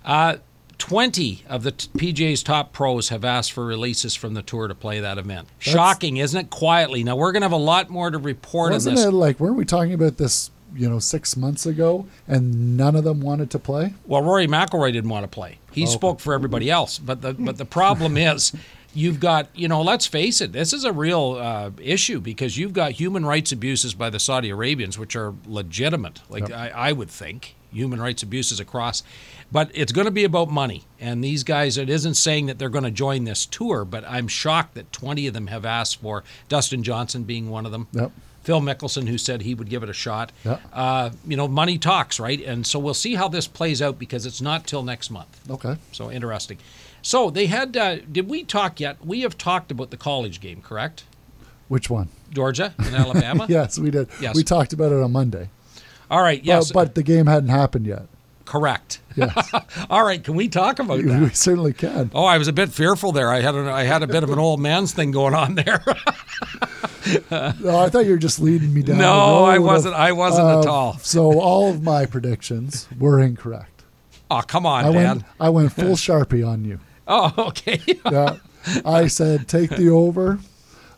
Uh, 0.04 0.36
20 0.78 1.44
of 1.48 1.64
the 1.64 1.72
PGA's 1.72 2.44
top 2.44 2.72
pros 2.72 3.08
have 3.08 3.24
asked 3.24 3.50
for 3.50 3.66
releases 3.66 4.14
from 4.14 4.34
the 4.34 4.42
tour 4.42 4.68
to 4.68 4.74
play 4.76 5.00
that 5.00 5.18
event. 5.18 5.48
Shocking, 5.58 6.18
isn't 6.18 6.38
it? 6.40 6.50
Quietly. 6.50 7.02
Now, 7.02 7.16
we're 7.16 7.32
going 7.32 7.40
to 7.42 7.46
have 7.46 7.52
a 7.52 7.56
lot 7.56 7.90
more 7.90 8.10
to 8.12 8.18
report 8.18 8.70
Wasn't 8.70 8.92
on 8.92 8.96
this. 8.96 9.04
it 9.06 9.10
like 9.12 9.40
weren't 9.40 9.56
we 9.56 9.64
talking 9.64 9.92
about 9.92 10.18
this, 10.18 10.50
you 10.76 10.88
know, 10.88 11.00
six 11.00 11.36
months 11.36 11.66
ago 11.66 12.06
and 12.28 12.76
none 12.76 12.94
of 12.94 13.02
them 13.02 13.20
wanted 13.20 13.50
to 13.50 13.58
play? 13.58 13.94
Well, 14.06 14.22
Rory 14.22 14.46
McIlroy 14.46 14.92
didn't 14.92 15.10
want 15.10 15.24
to 15.24 15.28
play. 15.28 15.58
He 15.79 15.87
spoke 15.87 16.20
for 16.20 16.35
everybody 16.35 16.70
else. 16.70 16.99
But 16.99 17.23
the 17.23 17.35
but 17.35 17.58
the 17.58 17.65
problem 17.65 18.17
is, 18.31 18.53
you've 18.94 19.20
got 19.20 19.49
you 19.55 19.69
know. 19.69 19.82
Let's 19.82 20.06
face 20.06 20.41
it. 20.41 20.53
This 20.53 20.73
is 20.73 20.85
a 20.85 20.93
real 20.93 21.39
uh, 21.41 21.70
issue 21.81 22.20
because 22.20 22.56
you've 22.56 22.73
got 22.73 22.93
human 22.93 23.25
rights 23.25 23.53
abuses 23.53 23.94
by 23.94 24.11
the 24.11 24.19
Saudi 24.19 24.51
Arabians, 24.51 24.99
which 24.99 25.17
are 25.17 25.35
legitimate. 25.47 26.20
Like 26.29 26.51
I, 26.51 26.69
I 26.69 26.93
would 26.93 27.11
think 27.11 27.55
human 27.73 28.01
rights 28.01 28.23
abuses 28.23 28.61
across. 28.61 29.03
But 29.51 29.70
it's 29.73 29.93
going 29.93 30.05
to 30.05 30.11
be 30.11 30.25
about 30.25 30.51
money, 30.51 30.85
and 31.01 31.25
these 31.25 31.43
guys. 31.43 31.79
It 31.79 31.89
isn't 31.89 32.15
saying 32.15 32.47
that 32.47 32.58
they're 32.58 32.69
going 32.69 32.85
to 32.85 32.91
join 32.91 33.25
this 33.25 33.47
tour, 33.47 33.85
but 33.87 34.05
I'm 34.06 34.29
shocked 34.29 34.75
that 34.75 34.93
20 34.93 35.27
of 35.27 35.35
them 35.35 35.47
have 35.47 35.65
asked 35.65 36.01
for. 36.03 36.23
Dustin 36.51 36.82
Johnson 36.82 37.23
being 37.25 37.49
one 37.49 37.65
of 37.65 37.73
them. 37.73 37.89
Yep. 37.93 38.13
Phil 38.48 38.62
Mickelson, 38.62 39.06
who 39.06 39.19
said 39.19 39.43
he 39.43 39.55
would 39.55 39.69
give 39.69 39.82
it 39.82 39.90
a 39.90 39.93
shot. 39.93 40.32
Yeah. 40.43 40.56
Uh, 40.72 41.10
you 41.26 41.36
know, 41.36 41.46
money 41.46 41.76
talks, 41.76 42.19
right? 42.19 42.40
And 42.40 42.67
so 42.67 42.78
we'll 42.78 42.94
see 42.94 43.14
how 43.14 43.28
this 43.28 43.46
plays 43.46 43.82
out 43.82 43.98
because 43.98 44.24
it's 44.24 44.40
not 44.40 44.67
till 44.67 44.82
next 44.82 45.10
month. 45.10 45.38
Okay. 45.50 45.76
So 45.93 46.10
interesting. 46.10 46.56
So 47.02 47.28
they 47.28 47.44
had. 47.44 47.76
Uh, 47.76 47.96
did 47.96 48.26
we 48.26 48.44
talk 48.44 48.81
yet? 48.81 49.05
We 49.05 49.20
have 49.20 49.36
talked 49.36 49.70
about 49.70 49.90
the 49.90 49.98
college 49.98 50.40
game, 50.40 50.62
correct? 50.62 51.05
Which 51.69 51.90
one? 51.90 52.08
Georgia 52.32 52.72
and 52.78 52.94
Alabama. 52.94 53.44
Yes, 53.50 53.78
we 53.78 53.90
did. 53.90 54.08
Yes. 54.19 54.34
We 54.34 54.44
talked 54.44 54.72
about 54.72 54.93
it 54.93 55.02
on 55.02 55.12
Monday. 55.12 55.50
All 56.10 56.22
right. 56.22 56.43
Yes. 56.43 56.72
But, 56.72 56.86
but 56.86 56.94
the 56.94 57.02
game 57.02 57.26
hadn't 57.26 57.50
happened 57.50 57.84
yet. 57.84 58.06
Correct. 58.48 59.00
Yes. 59.14 59.52
All 59.90 60.02
right. 60.05 60.22
Can 60.24 60.34
we 60.34 60.48
talk 60.48 60.78
about 60.78 61.02
that? 61.05 61.20
we 61.20 61.28
certainly 61.31 61.72
can. 61.72 62.10
Oh, 62.14 62.24
I 62.24 62.38
was 62.38 62.48
a 62.48 62.52
bit 62.52 62.70
fearful 62.70 63.12
there. 63.12 63.31
I 63.31 63.40
had 63.40 63.55
a, 63.55 63.70
I 63.70 63.84
had 63.84 64.02
a 64.02 64.06
bit 64.06 64.22
of 64.24 64.31
an 64.31 64.38
old 64.38 64.58
man's 64.60 64.93
thing 64.93 65.10
going 65.10 65.34
on 65.34 65.55
there. 65.55 65.84
Oh, 67.31 67.78
I 67.78 67.88
thought 67.88 68.05
you 68.05 68.10
were 68.10 68.19
just 68.19 68.38
leading 68.38 68.74
me 68.74 68.82
down. 68.82 68.98
no, 68.98 69.44
I 69.44 69.58
wasn't. 69.58 69.94
I 69.94 70.12
wasn't 70.12 70.46
of- 70.46 70.64
at 70.64 70.69
all. 70.69 70.98
So 70.98 71.40
all 71.40 71.70
of 71.70 71.82
my 71.82 72.05
predictions 72.05 72.86
were 72.98 73.19
incorrect. 73.19 73.84
Oh, 74.31 74.43
come 74.43 74.67
on, 74.67 74.84
I 74.84 74.93
Dan. 74.93 75.05
went 75.05 75.24
I 75.40 75.48
went 75.48 75.72
full 75.72 75.96
sharpie 75.96 76.46
on 76.46 76.64
you. 76.64 76.81
Oh, 77.10 77.32
okay. 77.38 77.81
Yeah. 78.05 78.36
I 78.84 79.06
said 79.06 79.48
take 79.48 79.70
the 79.70 79.88
over. 79.88 80.38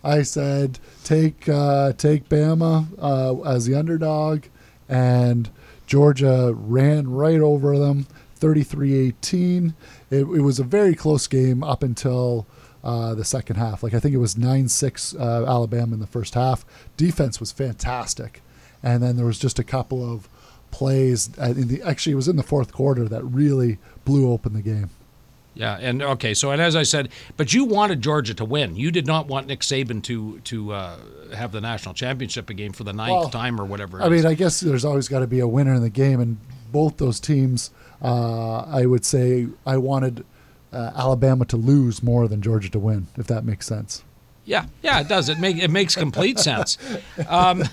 I 0.03 0.23
said 0.23 0.81
take 1.05 1.49
uh, 1.49 1.93
take 1.93 2.29
Bama 2.29 2.87
uh, 2.99 3.41
as 3.49 3.67
the 3.67 3.77
underdog, 3.77 4.47
and 4.89 5.49
Georgia 5.91 6.55
ran 6.55 7.11
right 7.11 7.41
over 7.41 7.77
them. 7.77 8.07
33-18. 8.39 9.75
It, 10.09 10.19
it 10.19 10.25
was 10.25 10.61
a 10.61 10.65
very 10.65 10.95
close 10.95 11.27
game 11.27 11.65
up 11.65 11.83
until 11.83 12.47
uh, 12.85 13.17
the 13.17 13.25
second 13.25 13.57
half. 13.57 13.83
Like 13.83 13.93
I 13.93 13.99
think 13.99 14.15
it 14.15 14.19
was 14.19 14.37
9-6 14.37 15.21
uh, 15.21 15.47
Alabama 15.47 15.95
in 15.95 16.01
the 16.01 16.07
first 16.07 16.35
half. 16.35 16.65
Defense 16.97 17.41
was 17.41 17.51
fantastic, 17.51 18.41
and 18.85 19.03
then 19.03 19.17
there 19.17 19.27
was 19.27 19.41
just 19.41 19.59
a 19.59 19.65
couple 19.65 20.09
of 20.09 20.29
plays. 20.71 21.29
In 21.39 21.67
the 21.67 21.83
actually, 21.83 22.13
it 22.13 22.17
was 22.17 22.29
in 22.29 22.37
the 22.37 22.45
fourth 22.45 22.73
quarter 22.73 23.09
that 23.09 23.25
really 23.25 23.79
blew 24.05 24.31
open 24.31 24.53
the 24.53 24.63
game. 24.63 24.91
Yeah, 25.55 25.77
and 25.81 26.01
okay, 26.01 26.33
so 26.33 26.53
and 26.53 26.63
as 26.63 26.77
I 26.77 26.85
said, 26.85 27.09
but 27.37 27.53
you 27.53 27.65
wanted 27.65 28.01
Georgia 28.01 28.35
to 28.35 28.45
win. 28.45 28.77
You 28.77 28.91
did 28.91 29.07
not 29.07 29.27
want 29.27 29.49
Nick 29.49 29.61
Saban 29.61 30.03
to 30.05 30.39
to 30.41 30.73
uh, 30.73 30.97
have 31.35 31.51
the 31.53 31.61
national 31.61 31.95
championship 31.95 32.47
game 32.55 32.73
for 32.73 32.85
the 32.85 32.93
ninth 32.93 33.11
Well, 33.11 33.31
time 33.31 33.61
or 33.61 33.65
whatever. 33.65 34.01
I 34.01 34.09
mean. 34.09 34.27
I 34.27 34.35
guess 34.35 34.61
there's 34.61 34.85
always 34.85 35.09
got 35.09 35.21
to 35.21 35.27
be 35.27 35.41
a 35.41 35.49
winner 35.49 35.75
in 35.75 35.83
the 35.83 35.91
game, 35.91 36.21
and 36.21 36.39
both 36.71 36.99
those 36.99 37.19
teams, 37.19 37.71
uh, 38.01 38.61
I 38.61 38.87
would 38.87 39.05
say, 39.05 39.49
I 39.67 39.77
wanted 39.77 40.25
uh, 40.73 40.93
Alabama 40.95 41.45
to 41.47 41.57
lose 41.57 42.03
more 42.03 42.29
than 42.29 42.43
Georgia 42.43 42.71
to 42.71 42.79
win, 42.79 43.09
if 43.17 43.27
that 43.27 43.45
makes 43.45 43.67
sense. 43.67 44.05
Yeah, 44.45 44.67
yeah, 44.83 45.01
it 45.01 45.09
does. 45.09 45.29
It 45.29 45.39
make 45.39 45.59
it 45.59 45.71
makes 45.71 45.95
complete 45.95 46.39
sense. 46.39 46.79
Um, 47.29 47.65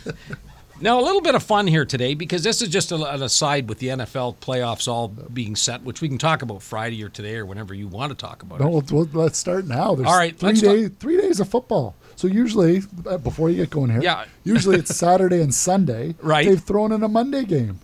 now 0.80 1.00
a 1.00 1.04
little 1.04 1.22
bit 1.22 1.36
of 1.36 1.44
fun 1.44 1.68
here 1.68 1.86
today 1.86 2.14
because 2.14 2.44
this 2.44 2.62
is 2.62 2.70
just 2.70 2.92
an 2.92 3.02
aside 3.02 3.68
with 3.70 3.80
the 3.80 3.88
NFL 3.88 4.38
playoffs 4.38 4.88
all 4.88 5.08
being 5.08 5.56
set, 5.56 5.82
which 5.84 6.02
we 6.02 6.10
can 6.10 6.18
talk 6.18 6.42
about 6.42 6.62
Friday 6.62 7.04
or 7.04 7.10
today 7.10 7.36
or 7.36 7.46
whenever 7.46 7.74
you 7.74 7.88
want 7.88 8.12
to 8.12 8.16
talk 8.16 8.44
about 8.44 8.60
No, 8.60 8.80
it. 8.80 8.92
we'll, 8.92 9.10
let's 9.14 9.38
start 9.38 9.66
now. 9.66 9.96
There's 9.96 10.08
All 10.08 10.18
right, 10.18 10.38
3 10.38 10.48
let's 10.48 10.62
days, 10.62 10.90
three 11.00 11.18
days 11.20 11.40
of 11.40 11.50
football. 11.50 11.96
So 12.16 12.28
usually, 12.28 12.82
uh, 13.06 13.18
before 13.18 13.50
you 13.50 13.58
get 13.58 13.70
going 13.70 13.92
here, 13.92 14.02
Yeah. 14.02 14.26
usually 14.44 14.78
it's 14.78 14.96
Saturday 14.96 15.42
and 15.42 15.54
Sunday. 15.54 16.16
Right. 16.22 16.48
They've 16.48 16.62
thrown 16.62 16.92
in 16.92 17.04
a 17.04 17.08
Monday 17.08 17.46
game. 17.46 17.80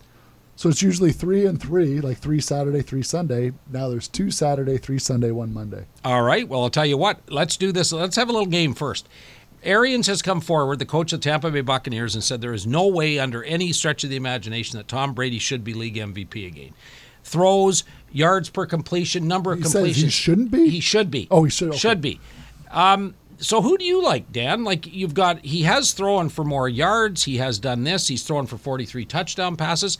So 0.56 0.68
it's 0.68 0.82
usually 0.82 1.10
three 1.10 1.46
and 1.46 1.60
three, 1.60 2.00
like 2.00 2.18
three 2.18 2.40
Saturday, 2.40 2.80
three 2.82 3.02
Sunday. 3.02 3.52
Now 3.72 3.88
there's 3.88 4.06
two 4.06 4.30
Saturday, 4.30 4.78
three 4.78 5.00
Sunday, 5.00 5.32
one 5.32 5.52
Monday. 5.52 5.86
All 6.04 6.22
right. 6.22 6.48
Well, 6.48 6.62
I'll 6.62 6.70
tell 6.70 6.86
you 6.86 6.96
what. 6.96 7.18
Let's 7.28 7.56
do 7.56 7.72
this. 7.72 7.90
Let's 7.92 8.14
have 8.14 8.28
a 8.28 8.32
little 8.32 8.46
game 8.46 8.72
first. 8.72 9.08
Arians 9.64 10.06
has 10.06 10.22
come 10.22 10.40
forward, 10.40 10.78
the 10.78 10.86
coach 10.86 11.12
of 11.12 11.20
the 11.20 11.24
Tampa 11.24 11.50
Bay 11.50 11.60
Buccaneers, 11.62 12.14
and 12.14 12.22
said 12.22 12.40
there 12.40 12.52
is 12.54 12.66
no 12.66 12.86
way 12.86 13.18
under 13.18 13.42
any 13.44 13.72
stretch 13.72 14.04
of 14.04 14.10
the 14.10 14.16
imagination 14.16 14.76
that 14.78 14.88
Tom 14.88 15.14
Brady 15.14 15.38
should 15.38 15.64
be 15.64 15.74
league 15.74 15.96
MVP 15.96 16.46
again. 16.46 16.74
Throws, 17.22 17.84
yards 18.12 18.50
per 18.50 18.66
completion, 18.66 19.26
number 19.26 19.52
of 19.52 19.62
completions. 19.62 19.86
He 19.96 20.02
says 20.02 20.02
he 20.04 20.10
shouldn't 20.10 20.50
be? 20.50 20.68
He 20.68 20.80
should 20.80 21.10
be. 21.10 21.26
Oh, 21.30 21.44
he 21.44 21.50
should- 21.50 21.70
okay. 21.70 21.78
Should 21.78 22.00
be. 22.00 22.20
Um, 22.70 23.14
so 23.38 23.62
who 23.62 23.76
do 23.78 23.84
you 23.84 24.02
like, 24.02 24.30
Dan? 24.32 24.64
Like 24.64 24.86
you've 24.92 25.14
got 25.14 25.44
he 25.44 25.62
has 25.62 25.92
thrown 25.92 26.28
for 26.28 26.44
more 26.44 26.68
yards. 26.68 27.24
He 27.24 27.38
has 27.38 27.58
done 27.58 27.84
this. 27.84 28.08
He's 28.08 28.22
thrown 28.22 28.46
for 28.46 28.56
43 28.58 29.04
touchdown 29.06 29.56
passes. 29.56 29.98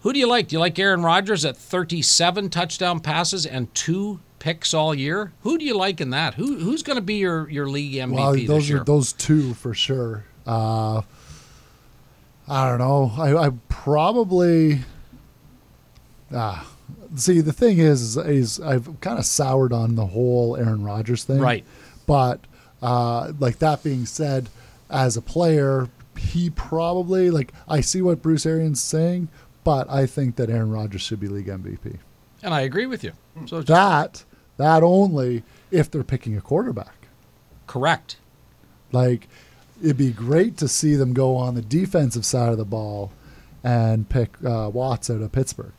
Who 0.00 0.12
do 0.12 0.18
you 0.18 0.28
like? 0.28 0.48
Do 0.48 0.56
you 0.56 0.60
like 0.60 0.78
Aaron 0.78 1.02
Rodgers 1.02 1.44
at 1.44 1.56
37 1.56 2.50
touchdown 2.50 3.00
passes 3.00 3.46
and 3.46 3.74
two 3.74 4.20
picks 4.44 4.74
all 4.74 4.94
year? 4.94 5.32
Who 5.40 5.56
do 5.56 5.64
you 5.64 5.74
like 5.74 6.02
in 6.02 6.10
that? 6.10 6.34
Who 6.34 6.58
who's 6.58 6.82
going 6.82 6.96
to 6.96 7.02
be 7.02 7.14
your 7.14 7.48
your 7.48 7.66
league 7.66 7.94
MVP 7.94 8.12
Well, 8.14 8.34
those 8.46 8.70
are 8.70 8.84
those 8.84 9.14
two 9.14 9.54
for 9.54 9.72
sure. 9.72 10.24
Uh, 10.46 11.00
I 12.46 12.68
don't 12.68 12.78
know. 12.78 13.10
I, 13.16 13.46
I 13.46 13.50
probably. 13.70 14.80
Ah, 16.30 16.70
see, 17.16 17.40
the 17.40 17.54
thing 17.54 17.78
is, 17.78 18.18
is, 18.18 18.60
I've 18.60 19.00
kind 19.00 19.18
of 19.18 19.24
soured 19.24 19.72
on 19.72 19.94
the 19.94 20.06
whole 20.06 20.56
Aaron 20.56 20.84
Rodgers 20.84 21.24
thing. 21.24 21.38
Right. 21.38 21.64
But 22.06 22.40
uh, 22.82 23.32
like 23.38 23.60
that 23.60 23.82
being 23.82 24.04
said, 24.04 24.50
as 24.90 25.16
a 25.16 25.22
player, 25.22 25.88
he 26.18 26.50
probably 26.50 27.30
like 27.30 27.54
I 27.66 27.80
see 27.80 28.02
what 28.02 28.20
Bruce 28.20 28.44
Arians 28.44 28.82
saying, 28.82 29.28
but 29.64 29.88
I 29.88 30.04
think 30.04 30.36
that 30.36 30.50
Aaron 30.50 30.70
Rodgers 30.70 31.00
should 31.00 31.20
be 31.20 31.28
league 31.28 31.46
MVP. 31.46 31.96
and 32.42 32.52
I 32.52 32.60
agree 32.60 32.84
with 32.84 33.02
you. 33.02 33.12
So 33.46 33.62
That 33.62 34.24
that 34.56 34.82
only 34.82 35.42
if 35.70 35.90
they're 35.90 36.04
picking 36.04 36.36
a 36.36 36.40
quarterback. 36.40 36.94
correct. 37.66 38.16
Like, 38.92 39.26
it'd 39.82 39.96
be 39.96 40.12
great 40.12 40.56
to 40.58 40.68
see 40.68 40.94
them 40.94 41.12
go 41.14 41.36
on 41.36 41.54
the 41.54 41.62
defensive 41.62 42.24
side 42.24 42.52
of 42.52 42.58
the 42.58 42.64
ball 42.64 43.10
and 43.64 44.08
pick 44.08 44.36
uh, 44.44 44.70
Watts 44.72 45.10
out 45.10 45.20
of 45.20 45.32
Pittsburgh. 45.32 45.72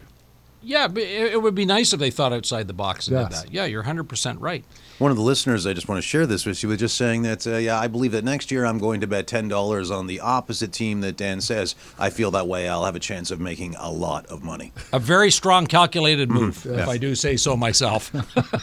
Yeah, 0.66 0.88
but 0.88 1.04
it, 1.04 1.34
it 1.34 1.42
would 1.42 1.54
be 1.56 1.66
nice 1.66 1.94
if 1.94 2.00
they 2.00 2.10
thought 2.12 2.34
outside 2.34 2.68
the 2.68 2.74
box 2.74 3.08
and 3.08 3.18
did 3.18 3.32
that. 3.38 3.54
Yeah, 3.54 3.66
you're 3.66 3.84
100% 3.84 4.38
right. 4.40 4.66
One 4.98 5.12
of 5.12 5.18
the 5.18 5.24
listeners, 5.24 5.68
I 5.68 5.74
just 5.74 5.88
want 5.90 5.98
to 6.00 6.02
share 6.08 6.26
this 6.26 6.46
with 6.46 6.64
you, 6.64 6.70
was 6.70 6.80
just 6.80 6.96
saying 6.98 7.24
that, 7.24 7.46
uh, 7.46 7.58
yeah, 7.58 7.78
I 7.80 7.88
believe 7.88 8.14
that 8.14 8.24
next 8.24 8.50
year 8.50 8.66
I'm 8.66 8.78
going 8.80 9.02
to 9.02 9.08
bet 9.08 9.28
$10 9.28 9.92
on 9.96 10.08
the 10.08 10.22
opposite 10.22 10.72
team 10.72 11.02
that 11.02 11.18
Dan 11.18 11.42
says. 11.42 11.76
I 12.00 12.10
feel 12.10 12.32
that 12.32 12.48
way. 12.48 12.70
I'll 12.70 12.86
have 12.86 12.96
a 12.96 13.00
chance 13.00 13.30
of 13.30 13.40
making 13.42 13.76
a 13.78 13.92
lot 13.92 14.26
of 14.28 14.42
money. 14.44 14.72
A 14.94 15.00
very 15.00 15.32
strong, 15.32 15.68
calculated 15.68 16.32
move, 16.32 16.66
if 16.66 16.78
Yes. 16.78 16.88
I 16.88 16.98
do 16.98 17.14
say 17.14 17.36
so 17.36 17.56
myself. 17.58 18.10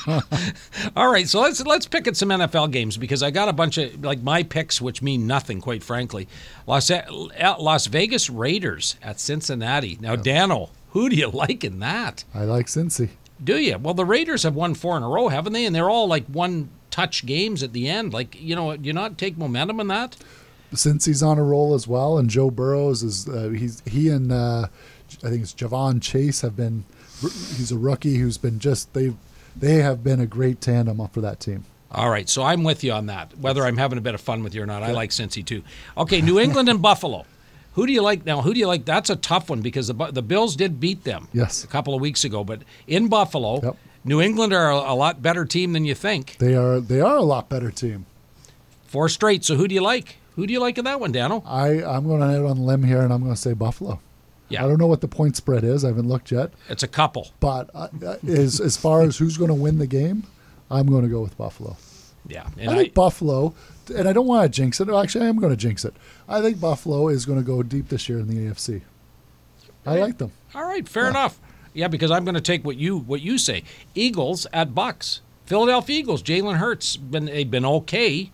All 0.96 1.12
right, 1.12 1.28
so 1.28 1.40
let's 1.40 1.64
let's 1.64 1.86
pick 1.86 2.06
at 2.06 2.16
some 2.16 2.30
NFL 2.30 2.72
games 2.72 2.96
because 2.96 3.22
I 3.22 3.30
got 3.30 3.48
a 3.48 3.52
bunch 3.52 3.78
of 3.78 4.02
like 4.04 4.22
my 4.22 4.42
picks, 4.42 4.80
which 4.80 5.02
mean 5.02 5.26
nothing, 5.26 5.60
quite 5.60 5.82
frankly. 5.82 6.28
Las 6.66 6.90
Las 6.90 7.86
Vegas 7.86 8.28
Raiders 8.30 8.96
at 9.02 9.20
Cincinnati. 9.20 9.98
Now, 10.00 10.16
Dano, 10.16 10.70
who 10.92 11.08
do 11.08 11.16
you 11.16 11.28
like 11.28 11.64
in 11.64 11.80
that? 11.80 12.24
I 12.34 12.44
like 12.44 12.66
Cincy. 12.66 13.10
Do 13.42 13.58
you? 13.58 13.76
Well, 13.78 13.94
the 13.94 14.04
Raiders 14.04 14.44
have 14.44 14.54
won 14.54 14.74
four 14.74 14.96
in 14.96 15.02
a 15.02 15.08
row, 15.08 15.28
haven't 15.28 15.52
they? 15.52 15.66
And 15.66 15.74
they're 15.74 15.90
all 15.90 16.06
like 16.06 16.26
one 16.26 16.70
touch 16.90 17.26
games 17.26 17.62
at 17.62 17.72
the 17.72 17.88
end. 17.88 18.12
Like 18.12 18.40
you 18.40 18.54
know, 18.54 18.76
do 18.76 18.86
you 18.86 18.92
not 18.92 19.18
take 19.18 19.36
momentum 19.36 19.80
in 19.80 19.88
that? 19.88 20.16
Cincy's 20.72 21.22
on 21.22 21.38
a 21.38 21.42
roll 21.42 21.74
as 21.74 21.86
well, 21.86 22.16
and 22.18 22.30
Joe 22.30 22.50
Burrows 22.50 23.02
is 23.02 23.28
uh, 23.28 23.48
he's 23.48 23.82
he 23.86 24.08
and 24.08 24.32
uh, 24.32 24.68
I 25.24 25.28
think 25.28 25.42
it's 25.42 25.54
Javon 25.54 26.00
Chase 26.00 26.40
have 26.42 26.56
been. 26.56 26.84
He's 27.20 27.70
a 27.70 27.78
rookie 27.78 28.16
who's 28.16 28.38
been 28.38 28.58
just 28.58 28.92
they 28.94 29.12
they 29.56 29.76
have 29.76 30.02
been 30.02 30.20
a 30.20 30.26
great 30.26 30.60
tandem 30.60 31.00
up 31.00 31.14
for 31.14 31.20
that 31.20 31.40
team. 31.40 31.64
All 31.90 32.08
right, 32.08 32.26
so 32.28 32.42
I'm 32.42 32.64
with 32.64 32.82
you 32.82 32.92
on 32.92 33.06
that. 33.06 33.36
Whether 33.38 33.64
I'm 33.64 33.76
having 33.76 33.98
a 33.98 34.00
bit 34.00 34.14
of 34.14 34.20
fun 34.20 34.42
with 34.42 34.54
you 34.54 34.62
or 34.62 34.66
not, 34.66 34.82
I 34.82 34.92
like 34.92 35.10
Cincy 35.10 35.44
too. 35.44 35.62
Okay, 35.96 36.22
New 36.22 36.40
England 36.40 36.70
and 36.70 36.80
Buffalo. 36.82 37.26
Who 37.72 37.86
do 37.86 37.92
you 37.92 38.02
like 38.02 38.24
now? 38.26 38.42
Who 38.42 38.52
do 38.52 38.60
you 38.60 38.66
like? 38.66 38.84
That's 38.84 39.08
a 39.10 39.16
tough 39.16 39.48
one 39.50 39.60
because 39.60 39.86
the 39.88 39.94
the 39.94 40.22
Bills 40.22 40.56
did 40.56 40.78
beat 40.80 41.04
them 41.04 41.28
Yes. 41.32 41.64
a 41.64 41.66
couple 41.66 41.94
of 41.94 42.00
weeks 42.00 42.24
ago, 42.24 42.44
but 42.44 42.62
in 42.86 43.08
Buffalo, 43.08 43.60
Yep. 43.62 43.76
New 44.04 44.20
England 44.20 44.52
are 44.52 44.70
a, 44.70 44.76
a 44.92 44.94
lot 44.94 45.22
better 45.22 45.44
team 45.44 45.72
than 45.72 45.84
you 45.84 45.94
think. 45.94 46.36
They 46.38 46.54
are 46.54 46.80
they 46.80 47.00
are 47.00 47.16
a 47.16 47.22
lot 47.22 47.48
better 47.48 47.70
team. 47.70 48.06
Four 48.86 49.08
straight. 49.08 49.44
So 49.44 49.54
who 49.56 49.66
do 49.68 49.74
you 49.74 49.80
like? 49.82 50.16
Who 50.36 50.46
do 50.46 50.52
you 50.52 50.60
like 50.60 50.76
in 50.78 50.84
that 50.86 50.98
one, 51.00 51.12
Dano? 51.12 51.42
I 51.46 51.82
I'm 51.84 52.06
going 52.06 52.20
to 52.20 52.26
out 52.26 52.44
on 52.50 52.58
a 52.58 52.62
limb 52.62 52.82
here, 52.84 53.00
and 53.02 53.12
I'm 53.12 53.22
going 53.22 53.34
to 53.34 53.40
say 53.40 53.52
Buffalo. 53.52 54.00
Yeah. 54.48 54.64
I 54.64 54.68
don't 54.68 54.78
know 54.78 54.86
what 54.86 55.00
the 55.00 55.08
point 55.08 55.36
spread 55.36 55.64
is. 55.64 55.82
I 55.84 55.88
haven't 55.88 56.08
looked 56.08 56.30
yet. 56.30 56.52
It's 56.68 56.82
a 56.82 56.88
couple. 56.88 57.30
But 57.40 57.70
uh, 57.74 57.88
as 58.28 58.60
as 58.60 58.76
far 58.76 59.02
as 59.02 59.16
who's 59.16 59.38
going 59.38 59.48
to 59.48 59.54
win 59.54 59.78
the 59.78 59.86
game, 59.86 60.24
I'm 60.70 60.86
going 60.88 61.02
to 61.04 61.08
go 61.08 61.20
with 61.22 61.38
Buffalo. 61.38 61.76
Yeah, 62.32 62.48
and 62.56 62.70
I 62.70 62.74
I, 62.74 62.76
think 62.78 62.94
Buffalo, 62.94 63.54
and 63.94 64.08
I 64.08 64.12
don't 64.14 64.26
want 64.26 64.44
to 64.44 64.48
jinx 64.48 64.80
it. 64.80 64.88
Actually, 64.88 65.26
I 65.26 65.28
am 65.28 65.36
going 65.36 65.52
to 65.52 65.56
jinx 65.56 65.84
it. 65.84 65.94
I 66.26 66.40
think 66.40 66.58
Buffalo 66.58 67.08
is 67.08 67.26
going 67.26 67.38
to 67.38 67.44
go 67.44 67.62
deep 67.62 67.88
this 67.88 68.08
year 68.08 68.18
in 68.18 68.28
the 68.28 68.50
AFC. 68.50 68.80
I 69.84 69.98
like 69.98 70.18
them. 70.18 70.32
all 70.54 70.64
right, 70.64 70.88
fair 70.88 71.08
enough. 71.08 71.38
Yeah, 71.74 71.88
because 71.88 72.10
I'm 72.10 72.24
going 72.24 72.34
to 72.34 72.40
take 72.40 72.64
what 72.64 72.76
you 72.76 72.98
what 72.98 73.20
you 73.20 73.36
say. 73.36 73.64
Eagles 73.94 74.46
at 74.52 74.74
Bucks. 74.74 75.20
Philadelphia 75.44 75.98
Eagles. 75.98 76.22
Jalen 76.22 76.56
Hurts 76.56 76.96
been 76.96 77.26
they've 77.26 77.50
been 77.50 77.66
okay 77.66 78.30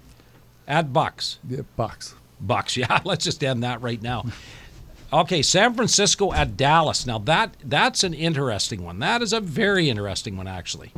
at 0.69 0.93
Bucks. 0.93 1.39
Yeah, 1.49 1.63
Bucks. 1.77 2.15
Bucks. 2.41 2.77
Yeah, 2.77 3.01
let's 3.05 3.25
just 3.25 3.43
end 3.43 3.65
that 3.65 3.83
right 3.83 4.01
now. 4.01 4.25
Okay, 5.13 5.43
San 5.43 5.75
Francisco 5.75 6.33
at 6.33 6.57
Dallas. 6.57 7.07
Now 7.07 7.19
that 7.21 7.57
that's 7.65 8.05
an 8.05 8.15
interesting 8.15 8.85
one. 8.85 8.99
That 9.01 9.23
is 9.23 9.33
a 9.33 9.41
very 9.41 9.89
interesting 9.89 10.37
one, 10.37 10.47
actually. 10.47 10.93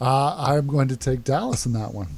Uh, 0.00 0.36
I'm 0.38 0.66
going 0.66 0.88
to 0.88 0.96
take 0.96 1.24
Dallas 1.24 1.66
in 1.66 1.72
that 1.72 1.94
one. 1.94 2.08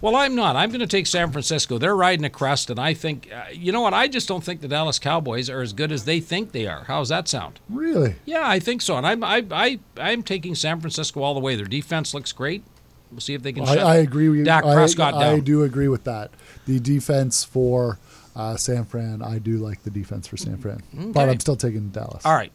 Well, 0.00 0.14
I'm 0.14 0.34
not. 0.34 0.56
I'm 0.56 0.68
going 0.68 0.80
to 0.80 0.86
take 0.86 1.06
San 1.06 1.32
Francisco. 1.32 1.78
They're 1.78 1.96
riding 1.96 2.24
a 2.24 2.30
crest, 2.30 2.68
and 2.68 2.78
I 2.78 2.92
think, 2.92 3.30
uh, 3.32 3.44
you 3.50 3.72
know 3.72 3.80
what? 3.80 3.94
I 3.94 4.08
just 4.08 4.28
don't 4.28 4.44
think 4.44 4.60
the 4.60 4.68
Dallas 4.68 4.98
Cowboys 4.98 5.48
are 5.48 5.62
as 5.62 5.72
good 5.72 5.90
as 5.90 6.04
they 6.04 6.20
think 6.20 6.52
they 6.52 6.66
are. 6.66 6.84
How's 6.84 7.08
that 7.08 7.28
sound? 7.28 7.60
Really? 7.70 8.16
Yeah, 8.26 8.46
I 8.46 8.60
think 8.60 8.82
so. 8.82 8.96
And 8.96 9.06
I'm 9.06 9.24
I, 9.24 9.44
I 9.50 9.78
I'm 9.96 10.22
taking 10.22 10.54
San 10.54 10.80
Francisco 10.80 11.22
all 11.22 11.32
the 11.34 11.40
way. 11.40 11.56
Their 11.56 11.66
defense 11.66 12.12
looks 12.12 12.30
great. 12.32 12.62
We'll 13.10 13.20
see 13.20 13.34
if 13.34 13.42
they 13.42 13.52
can. 13.52 13.62
I, 13.64 13.74
shut 13.74 13.78
I 13.78 13.96
agree 13.96 14.28
with 14.28 14.40
you. 14.40 14.44
Dak 14.44 14.64
I, 14.64 14.74
Prescott 14.74 15.14
I 15.14 15.20
down. 15.20 15.40
do 15.40 15.62
agree 15.62 15.88
with 15.88 16.04
that. 16.04 16.30
The 16.66 16.78
defense 16.78 17.42
for 17.42 17.98
uh, 18.34 18.56
San 18.56 18.84
Fran, 18.84 19.22
I 19.22 19.38
do 19.38 19.56
like 19.56 19.82
the 19.82 19.90
defense 19.90 20.28
for 20.28 20.36
San 20.36 20.58
Fran, 20.58 20.82
but 20.92 21.28
I'm 21.28 21.40
still 21.40 21.56
taking 21.56 21.88
Dallas. 21.88 22.24
All 22.26 22.34
right. 22.34 22.52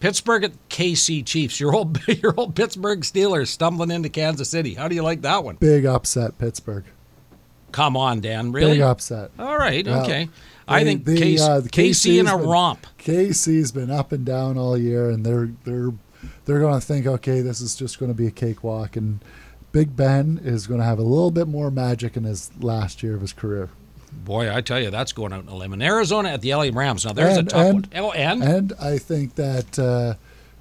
Pittsburgh 0.00 0.44
at 0.44 0.68
KC 0.68 1.24
Chiefs. 1.24 1.58
Your 1.60 1.74
old 1.74 2.06
your 2.22 2.34
old 2.36 2.54
Pittsburgh 2.54 3.00
Steelers 3.00 3.48
stumbling 3.48 3.90
into 3.90 4.08
Kansas 4.08 4.50
City. 4.50 4.74
How 4.74 4.88
do 4.88 4.94
you 4.94 5.02
like 5.02 5.22
that 5.22 5.44
one? 5.44 5.56
Big 5.56 5.86
upset, 5.86 6.36
Pittsburgh. 6.38 6.84
Come 7.72 7.96
on, 7.96 8.20
Dan. 8.20 8.52
Really? 8.52 8.72
Big 8.74 8.80
upset. 8.82 9.30
All 9.38 9.56
right. 9.58 9.84
Yeah. 9.84 10.02
Okay. 10.02 10.28
I 10.68 10.78
They- 10.82 10.84
think 10.90 11.04
the, 11.06 11.16
KC, 11.16 11.40
uh, 11.40 11.60
the 11.60 11.68
KC 11.68 12.18
in 12.20 12.26
a 12.28 12.36
been- 12.38 12.46
romp. 12.48 12.86
KC's 12.98 13.72
been 13.72 13.90
up 13.90 14.12
and 14.12 14.24
down 14.24 14.56
all 14.56 14.78
year, 14.78 15.10
and 15.10 15.24
they're 15.26 15.50
they're 15.64 15.92
they're 16.44 16.60
going 16.60 16.78
to 16.80 16.86
think, 16.86 17.06
okay, 17.06 17.40
this 17.40 17.60
is 17.60 17.74
just 17.74 17.98
going 17.98 18.10
to 18.10 18.16
be 18.16 18.26
a 18.26 18.30
cakewalk, 18.30 18.96
and 18.96 19.22
Big 19.72 19.96
Ben 19.96 20.40
is 20.44 20.66
going 20.66 20.80
to 20.80 20.86
have 20.86 20.98
a 20.98 21.02
little 21.02 21.30
bit 21.30 21.48
more 21.48 21.70
magic 21.70 22.16
in 22.16 22.24
his 22.24 22.50
last 22.60 23.02
year 23.02 23.14
of 23.14 23.20
his 23.20 23.32
career. 23.32 23.70
Boy, 24.24 24.54
I 24.54 24.60
tell 24.60 24.80
you, 24.80 24.90
that's 24.90 25.12
going 25.12 25.32
out 25.32 25.42
in 25.42 25.48
a 25.48 25.54
limb. 25.56 25.72
And 25.72 25.82
Arizona 25.82 26.30
at 26.30 26.40
the 26.40 26.54
LA 26.54 26.70
Rams. 26.72 27.04
Now, 27.04 27.12
there's 27.12 27.36
And- 27.36 27.48
a 27.48 27.50
tough 27.50 27.66
and- 27.66 27.74
one. 27.74 28.04
Oh, 28.04 28.12
and? 28.12 28.42
And 28.42 28.72
I 28.80 28.98
think 28.98 29.34
that 29.34 29.78
uh, 29.78 30.14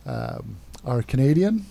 um, 0.09 0.57
our 0.85 1.01
Canadian, 1.01 1.65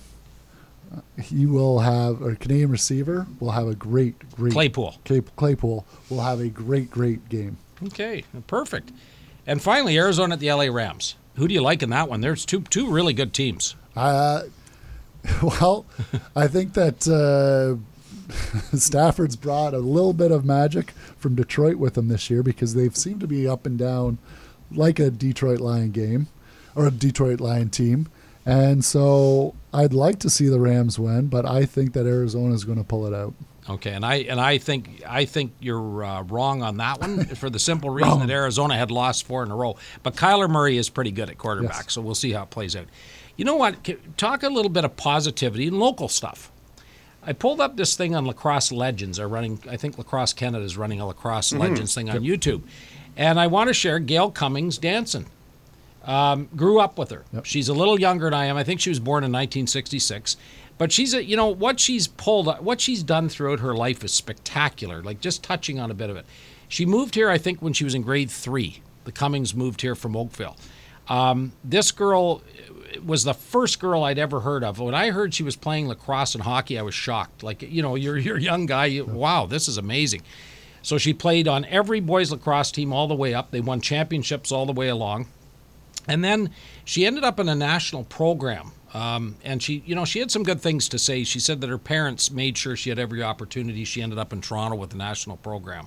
uh, 0.94 1.00
he 1.22 1.44
will 1.46 1.80
have 1.80 2.22
our 2.22 2.34
Canadian 2.34 2.70
receiver 2.70 3.26
will 3.40 3.50
have 3.50 3.66
a 3.68 3.74
great, 3.74 4.14
great 4.36 4.52
Claypool. 4.52 4.94
Claypool 5.36 5.84
will 6.08 6.20
have 6.22 6.40
a 6.40 6.48
great, 6.48 6.90
great 6.90 7.28
game. 7.28 7.58
Okay, 7.86 8.24
perfect. 8.46 8.92
And 9.46 9.60
finally, 9.60 9.98
Arizona 9.98 10.34
at 10.34 10.40
the 10.40 10.52
LA 10.52 10.64
Rams. 10.70 11.16
Who 11.36 11.48
do 11.48 11.54
you 11.54 11.62
like 11.62 11.82
in 11.82 11.90
that 11.90 12.08
one? 12.08 12.20
There's 12.20 12.44
two 12.46 12.60
two 12.62 12.88
really 12.90 13.12
good 13.12 13.32
teams. 13.32 13.74
Uh, 13.96 14.42
well, 15.42 15.84
I 16.36 16.46
think 16.48 16.74
that 16.74 17.06
uh, 17.08 17.80
Stafford's 18.74 19.36
brought 19.36 19.74
a 19.74 19.78
little 19.78 20.12
bit 20.12 20.30
of 20.30 20.44
magic 20.44 20.92
from 21.16 21.34
Detroit 21.34 21.76
with 21.76 21.94
them 21.94 22.08
this 22.08 22.30
year 22.30 22.42
because 22.42 22.74
they've 22.74 22.96
seemed 22.96 23.20
to 23.20 23.26
be 23.26 23.46
up 23.48 23.66
and 23.66 23.78
down 23.78 24.18
like 24.70 24.98
a 24.98 25.10
Detroit 25.10 25.60
Lion 25.60 25.90
game 25.90 26.28
or 26.74 26.86
a 26.86 26.90
Detroit 26.90 27.40
Lion 27.40 27.70
team. 27.70 28.08
And 28.44 28.84
so 28.84 29.54
I'd 29.72 29.92
like 29.92 30.18
to 30.20 30.30
see 30.30 30.48
the 30.48 30.58
Rams 30.58 30.98
win, 30.98 31.28
but 31.28 31.46
I 31.46 31.64
think 31.64 31.92
that 31.92 32.06
Arizona 32.06 32.54
is 32.54 32.64
going 32.64 32.78
to 32.78 32.84
pull 32.84 33.06
it 33.06 33.14
out. 33.14 33.34
Okay, 33.70 33.92
and 33.92 34.04
I 34.04 34.16
and 34.16 34.40
I 34.40 34.58
think 34.58 35.02
I 35.06 35.24
think 35.24 35.52
you're 35.60 36.02
uh, 36.02 36.22
wrong 36.24 36.62
on 36.64 36.78
that 36.78 37.00
one 37.00 37.24
for 37.36 37.48
the 37.48 37.60
simple 37.60 37.90
reason 37.90 38.18
that 38.18 38.30
Arizona 38.30 38.76
had 38.76 38.90
lost 38.90 39.24
four 39.24 39.44
in 39.44 39.52
a 39.52 39.56
row. 39.56 39.76
But 40.02 40.16
Kyler 40.16 40.50
Murray 40.50 40.76
is 40.78 40.88
pretty 40.88 41.12
good 41.12 41.30
at 41.30 41.38
quarterback, 41.38 41.84
Yes. 41.84 41.92
so 41.92 42.00
we'll 42.02 42.16
see 42.16 42.32
how 42.32 42.42
it 42.42 42.50
plays 42.50 42.74
out. 42.74 42.86
You 43.36 43.44
know 43.44 43.54
what? 43.56 43.76
Talk 44.16 44.42
a 44.42 44.48
little 44.48 44.68
bit 44.68 44.84
of 44.84 44.96
positivity 44.96 45.68
and 45.68 45.78
local 45.78 46.08
stuff. 46.08 46.50
I 47.24 47.32
pulled 47.32 47.60
up 47.60 47.76
this 47.76 47.96
thing 47.96 48.14
on 48.14 48.26
Lacrosse 48.26 48.72
Legends. 48.72 49.18
Are 49.20 49.28
running. 49.28 49.60
I 49.68 49.76
think 49.76 49.98
Lacrosse 49.98 50.32
Canada 50.32 50.64
is 50.64 50.76
running 50.76 51.00
a 51.00 51.06
Lacrosse 51.06 51.52
Legends 51.52 51.94
thing 51.94 52.10
on 52.10 52.18
YouTube, 52.18 52.62
and 53.16 53.38
I 53.38 53.46
want 53.46 53.68
to 53.68 53.74
share 53.74 53.98
Gail 53.98 54.30
Cummings-Danson. 54.30 55.26
Um, 56.04 56.48
grew 56.56 56.80
up 56.80 56.98
with 56.98 57.10
her. 57.10 57.24
She's 57.44 57.68
a 57.68 57.74
little 57.74 58.00
younger 58.00 58.26
than 58.26 58.34
I 58.34 58.46
am. 58.46 58.56
I 58.56 58.64
think 58.64 58.80
she 58.80 58.90
was 58.90 58.98
born 58.98 59.22
in 59.22 59.30
1966. 59.30 60.36
But 60.78 60.90
she's 60.90 61.14
a, 61.14 61.22
you 61.22 61.36
know, 61.36 61.46
what 61.46 61.78
she's 61.78 62.08
pulled, 62.08 62.48
what 62.58 62.80
she's 62.80 63.04
done 63.04 63.28
throughout 63.28 63.60
her 63.60 63.72
life 63.74 64.02
is 64.02 64.12
spectacular. 64.12 65.00
Like 65.00 65.20
just 65.20 65.44
touching 65.44 65.78
on 65.78 65.92
a 65.92 65.94
bit 65.94 66.10
of 66.10 66.16
it. 66.16 66.26
She 66.66 66.86
moved 66.86 67.14
here, 67.14 67.28
I 67.28 67.38
think, 67.38 67.62
when 67.62 67.72
she 67.72 67.84
was 67.84 67.94
in 67.94 68.02
grade 68.02 68.30
three. 68.30 68.82
The 69.04 69.12
Cummings 69.12 69.54
moved 69.54 69.82
here 69.82 69.94
from 69.94 70.16
Oakville. 70.16 70.56
Um, 71.08 71.52
this 71.62 71.92
girl 71.92 72.42
was 73.04 73.24
the 73.24 73.34
first 73.34 73.80
girl 73.80 74.04
I'd 74.04 74.18
ever 74.18 74.40
heard 74.40 74.64
of. 74.64 74.78
When 74.78 74.94
I 74.94 75.10
heard 75.10 75.34
she 75.34 75.42
was 75.42 75.56
playing 75.56 75.88
lacrosse 75.88 76.34
and 76.34 76.44
hockey, 76.44 76.78
I 76.78 76.82
was 76.82 76.94
shocked. 76.94 77.42
Like, 77.42 77.62
you 77.62 77.82
know, 77.82 77.94
you're 77.94 78.18
you're 78.18 78.36
a 78.36 78.42
young 78.42 78.66
guy. 78.66 78.86
You, 78.86 79.04
wow, 79.04 79.46
this 79.46 79.68
is 79.68 79.78
amazing. 79.78 80.22
So 80.82 80.98
she 80.98 81.14
played 81.14 81.46
on 81.46 81.64
every 81.66 82.00
boys 82.00 82.32
lacrosse 82.32 82.72
team 82.72 82.92
all 82.92 83.06
the 83.06 83.14
way 83.14 83.34
up. 83.34 83.50
They 83.50 83.60
won 83.60 83.80
championships 83.80 84.50
all 84.50 84.66
the 84.66 84.72
way 84.72 84.88
along. 84.88 85.28
And 86.08 86.24
then 86.24 86.50
she 86.84 87.06
ended 87.06 87.22
up 87.22 87.38
in 87.38 87.48
a 87.48 87.54
national 87.54 88.04
program. 88.04 88.72
Um, 88.92 89.36
and 89.44 89.62
she, 89.62 89.82
you 89.86 89.94
know, 89.94 90.04
she 90.04 90.18
had 90.18 90.30
some 90.30 90.42
good 90.42 90.60
things 90.60 90.88
to 90.90 90.98
say. 90.98 91.24
She 91.24 91.38
said 91.38 91.60
that 91.60 91.70
her 91.70 91.78
parents 91.78 92.30
made 92.30 92.58
sure 92.58 92.76
she 92.76 92.90
had 92.90 92.98
every 92.98 93.22
opportunity. 93.22 93.84
She 93.84 94.02
ended 94.02 94.18
up 94.18 94.32
in 94.32 94.40
Toronto 94.40 94.76
with 94.76 94.90
the 94.90 94.96
national 94.96 95.36
program. 95.38 95.86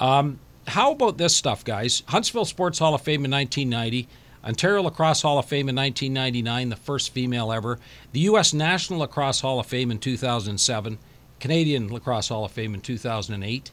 Um, 0.00 0.40
how 0.66 0.92
about 0.92 1.18
this 1.18 1.36
stuff, 1.36 1.64
guys? 1.64 2.02
Huntsville 2.08 2.44
Sports 2.44 2.78
Hall 2.78 2.94
of 2.94 3.02
Fame 3.02 3.24
in 3.24 3.30
1990, 3.30 4.08
Ontario 4.44 4.82
Lacrosse 4.82 5.22
Hall 5.22 5.38
of 5.38 5.46
Fame 5.46 5.68
in 5.68 5.76
1999, 5.76 6.68
the 6.68 6.76
first 6.76 7.12
female 7.12 7.52
ever, 7.52 7.78
the 8.12 8.20
U.S. 8.20 8.52
National 8.54 9.00
Lacrosse 9.00 9.40
Hall 9.40 9.58
of 9.58 9.66
Fame 9.66 9.90
in 9.90 9.98
2007, 9.98 10.98
Canadian 11.40 11.92
Lacrosse 11.92 12.28
Hall 12.28 12.44
of 12.44 12.52
Fame 12.52 12.74
in 12.74 12.80
2008 12.80 13.70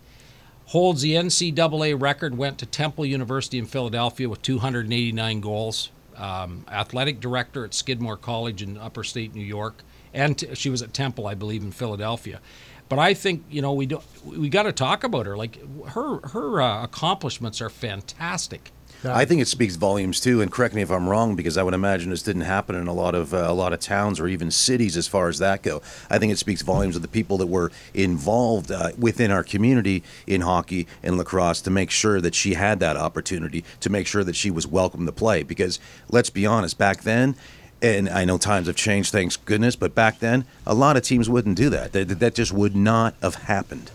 holds 0.67 1.01
the 1.01 1.13
NCAA 1.13 1.99
record, 2.01 2.37
went 2.37 2.57
to 2.59 2.65
Temple 2.65 3.05
University 3.05 3.57
in 3.57 3.65
Philadelphia 3.65 4.29
with 4.29 4.41
289 4.41 5.41
goals. 5.41 5.91
Um, 6.15 6.65
athletic 6.69 7.19
director 7.19 7.65
at 7.65 7.73
Skidmore 7.73 8.17
College 8.17 8.61
in 8.61 8.77
Upper 8.77 9.03
State 9.03 9.33
New 9.33 9.43
York, 9.43 9.83
and 10.13 10.37
t- 10.37 10.53
she 10.53 10.69
was 10.69 10.83
at 10.83 10.93
Temple, 10.93 11.25
I 11.25 11.33
believe, 11.33 11.63
in 11.63 11.71
Philadelphia. 11.71 12.39
But 12.87 12.99
I 12.99 13.15
think 13.15 13.43
you 13.49 13.63
know 13.63 13.73
we 13.73 13.87
do 13.87 13.99
we 14.23 14.47
got 14.49 14.63
to 14.63 14.71
talk 14.71 15.03
about 15.03 15.25
her. 15.25 15.35
Like 15.35 15.57
her 15.87 16.19
her 16.27 16.61
uh, 16.61 16.83
accomplishments 16.83 17.61
are 17.61 17.69
fantastic. 17.69 18.71
I 19.05 19.25
think 19.25 19.41
it 19.41 19.47
speaks 19.47 19.75
volumes 19.75 20.19
too. 20.19 20.41
And 20.41 20.51
correct 20.51 20.73
me 20.73 20.81
if 20.81 20.91
I'm 20.91 21.09
wrong, 21.09 21.35
because 21.35 21.57
I 21.57 21.63
would 21.63 21.73
imagine 21.73 22.09
this 22.09 22.23
didn't 22.23 22.43
happen 22.43 22.75
in 22.75 22.87
a 22.87 22.93
lot 22.93 23.15
of 23.15 23.33
uh, 23.33 23.45
a 23.47 23.53
lot 23.53 23.73
of 23.73 23.79
towns 23.79 24.19
or 24.19 24.27
even 24.27 24.51
cities 24.51 24.95
as 24.95 25.07
far 25.07 25.27
as 25.29 25.39
that 25.39 25.63
go. 25.63 25.81
I 26.09 26.19
think 26.19 26.31
it 26.31 26.37
speaks 26.37 26.61
volumes 26.61 26.95
of 26.95 27.01
the 27.01 27.07
people 27.07 27.37
that 27.37 27.47
were 27.47 27.71
involved 27.93 28.71
uh, 28.71 28.91
within 28.97 29.31
our 29.31 29.43
community 29.43 30.03
in 30.27 30.41
hockey 30.41 30.87
and 31.01 31.17
lacrosse 31.17 31.61
to 31.61 31.69
make 31.69 31.91
sure 31.91 32.21
that 32.21 32.35
she 32.35 32.53
had 32.53 32.79
that 32.79 32.97
opportunity, 32.97 33.63
to 33.81 33.89
make 33.89 34.07
sure 34.07 34.23
that 34.23 34.35
she 34.35 34.51
was 34.51 34.65
welcome 34.65 35.05
to 35.05 35.11
play. 35.11 35.43
Because 35.43 35.79
let's 36.09 36.29
be 36.29 36.45
honest, 36.45 36.77
back 36.77 37.03
then. 37.03 37.35
And 37.81 38.07
I 38.07 38.23
know 38.23 38.37
times 38.37 38.67
have 38.67 38.77
changed, 38.77 39.11
thanks 39.11 39.35
goodness, 39.35 39.75
but 39.75 39.93
back 39.93 40.19
then, 40.19 40.45
a 40.65 40.73
lot 40.73 40.95
of 40.95 41.03
teams 41.03 41.29
wouldn't 41.29 41.57
do 41.57 41.69
that. 41.71 41.91
That, 41.91 42.07
that 42.19 42.33
just 42.33 42.53
would 42.53 42.77
not 42.77 43.13
have 43.21 43.35
happened. 43.35 43.91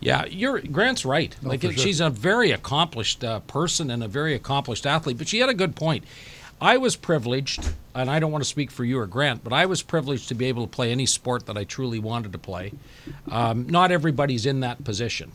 Yeah, 0.00 0.24
you're 0.24 0.60
Grant's 0.60 1.04
right. 1.04 1.34
like 1.42 1.60
for 1.60 1.72
sure. 1.72 1.78
she's 1.78 2.00
a 2.00 2.10
very 2.10 2.50
accomplished 2.50 3.22
uh, 3.22 3.40
person 3.40 3.90
and 3.90 4.02
a 4.02 4.08
very 4.08 4.34
accomplished 4.34 4.86
athlete. 4.86 5.18
But 5.18 5.28
she 5.28 5.38
had 5.38 5.48
a 5.48 5.54
good 5.54 5.76
point. 5.76 6.04
I 6.62 6.76
was 6.76 6.94
privileged, 6.94 7.70
and 7.94 8.10
I 8.10 8.18
don't 8.18 8.32
want 8.32 8.44
to 8.44 8.48
speak 8.48 8.70
for 8.70 8.84
you 8.84 8.98
or 8.98 9.06
Grant, 9.06 9.42
but 9.42 9.52
I 9.52 9.64
was 9.64 9.82
privileged 9.82 10.28
to 10.28 10.34
be 10.34 10.46
able 10.46 10.66
to 10.66 10.70
play 10.70 10.92
any 10.92 11.06
sport 11.06 11.46
that 11.46 11.56
I 11.56 11.64
truly 11.64 11.98
wanted 11.98 12.32
to 12.32 12.38
play. 12.38 12.72
Um, 13.30 13.66
not 13.66 13.90
everybody's 13.90 14.44
in 14.44 14.60
that 14.60 14.84
position. 14.84 15.32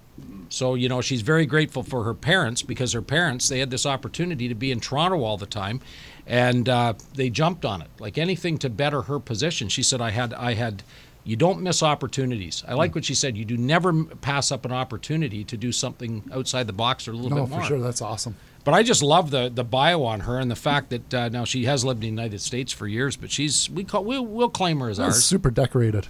So, 0.50 0.76
you 0.76 0.88
know, 0.88 1.02
she's 1.02 1.22
very 1.22 1.48
grateful 1.48 1.82
for 1.82 2.04
her 2.04 2.14
parents 2.14 2.62
because 2.62 2.94
her 2.94 3.02
parents, 3.02 3.50
they 3.50 3.60
had 3.60 3.72
this 3.72 3.88
opportunity 3.88 4.48
to 4.48 4.54
be 4.54 4.72
in 4.72 4.80
Toronto 4.80 5.24
all 5.24 5.38
the 5.38 5.48
time 5.48 5.82
and 6.28 6.68
uh, 6.68 6.94
they 7.14 7.30
jumped 7.30 7.66
on 7.66 7.82
it. 7.82 7.90
Like 8.00 8.18
anything 8.18 8.58
to 8.60 8.70
better 8.70 9.04
her 9.04 9.20
position. 9.20 9.70
She 9.70 9.84
said, 9.84 10.02
I 10.02 10.12
had, 10.12 10.34
I 10.34 10.54
had, 10.54 10.84
you 11.26 11.36
don't 11.36 11.62
miss 11.62 11.82
opportunities. 11.84 12.64
I 12.68 12.76
like 12.76 12.96
what 12.96 13.04
she 13.04 13.16
said. 13.16 13.36
You 13.36 13.44
do 13.46 13.58
never 13.58 14.04
pass 14.06 14.52
up 14.52 14.64
an 14.64 14.72
opportunity 14.72 15.44
to 15.44 15.58
do 15.58 15.72
something 15.72 16.24
outside 16.32 16.68
the 16.68 16.74
box 16.74 17.08
or 17.08 17.12
a 17.12 17.16
little 17.16 17.38
No, 17.38 17.44
bit 17.44 17.50
more. 17.50 17.60
No, 17.60 17.66
for 17.66 17.68
sure. 17.68 17.80
That's 17.80 18.02
awesome. 18.02 18.36
But 18.64 18.74
I 18.76 18.84
just 18.84 19.04
love 19.04 19.30
the 19.32 19.50
the 19.54 19.64
bio 19.64 20.04
on 20.04 20.22
her 20.22 20.40
and 20.40 20.50
the 20.50 20.56
fact 20.56 20.90
that 20.92 21.14
uh, 21.14 21.30
now 21.30 21.44
she 21.46 21.66
has 21.66 21.84
lived 21.84 21.98
in 22.04 22.16
the 22.16 22.22
United 22.22 22.42
States 22.42 22.72
for 22.72 22.88
years, 22.88 23.16
but 23.16 23.30
she's 23.32 23.70
we 23.70 23.84
call 23.84 24.04
we'll, 24.04 24.26
we'll 24.26 24.50
claim 24.50 24.80
her 24.80 24.90
as 24.90 24.98
That's 24.98 25.16
ours. 25.18 25.26
super 25.26 25.52
decorated. 25.52 26.08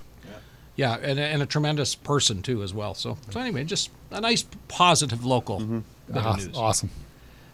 Yeah, 0.78 0.98
and, 1.02 1.18
a- 1.18 1.24
and 1.24 1.42
a 1.42 1.46
tremendous 1.46 1.96
person 1.96 2.42
too 2.42 2.62
as 2.62 2.74
well. 2.74 2.94
So 2.94 3.18
so 3.30 3.40
anyway, 3.40 3.64
just 3.64 3.90
a 4.12 4.20
nice 4.22 4.46
positive 4.68 5.26
local 5.26 5.60
bit 5.60 5.84
of 6.18 6.26
Ah, 6.26 6.36
news. 6.36 6.50
awesome. 6.58 6.90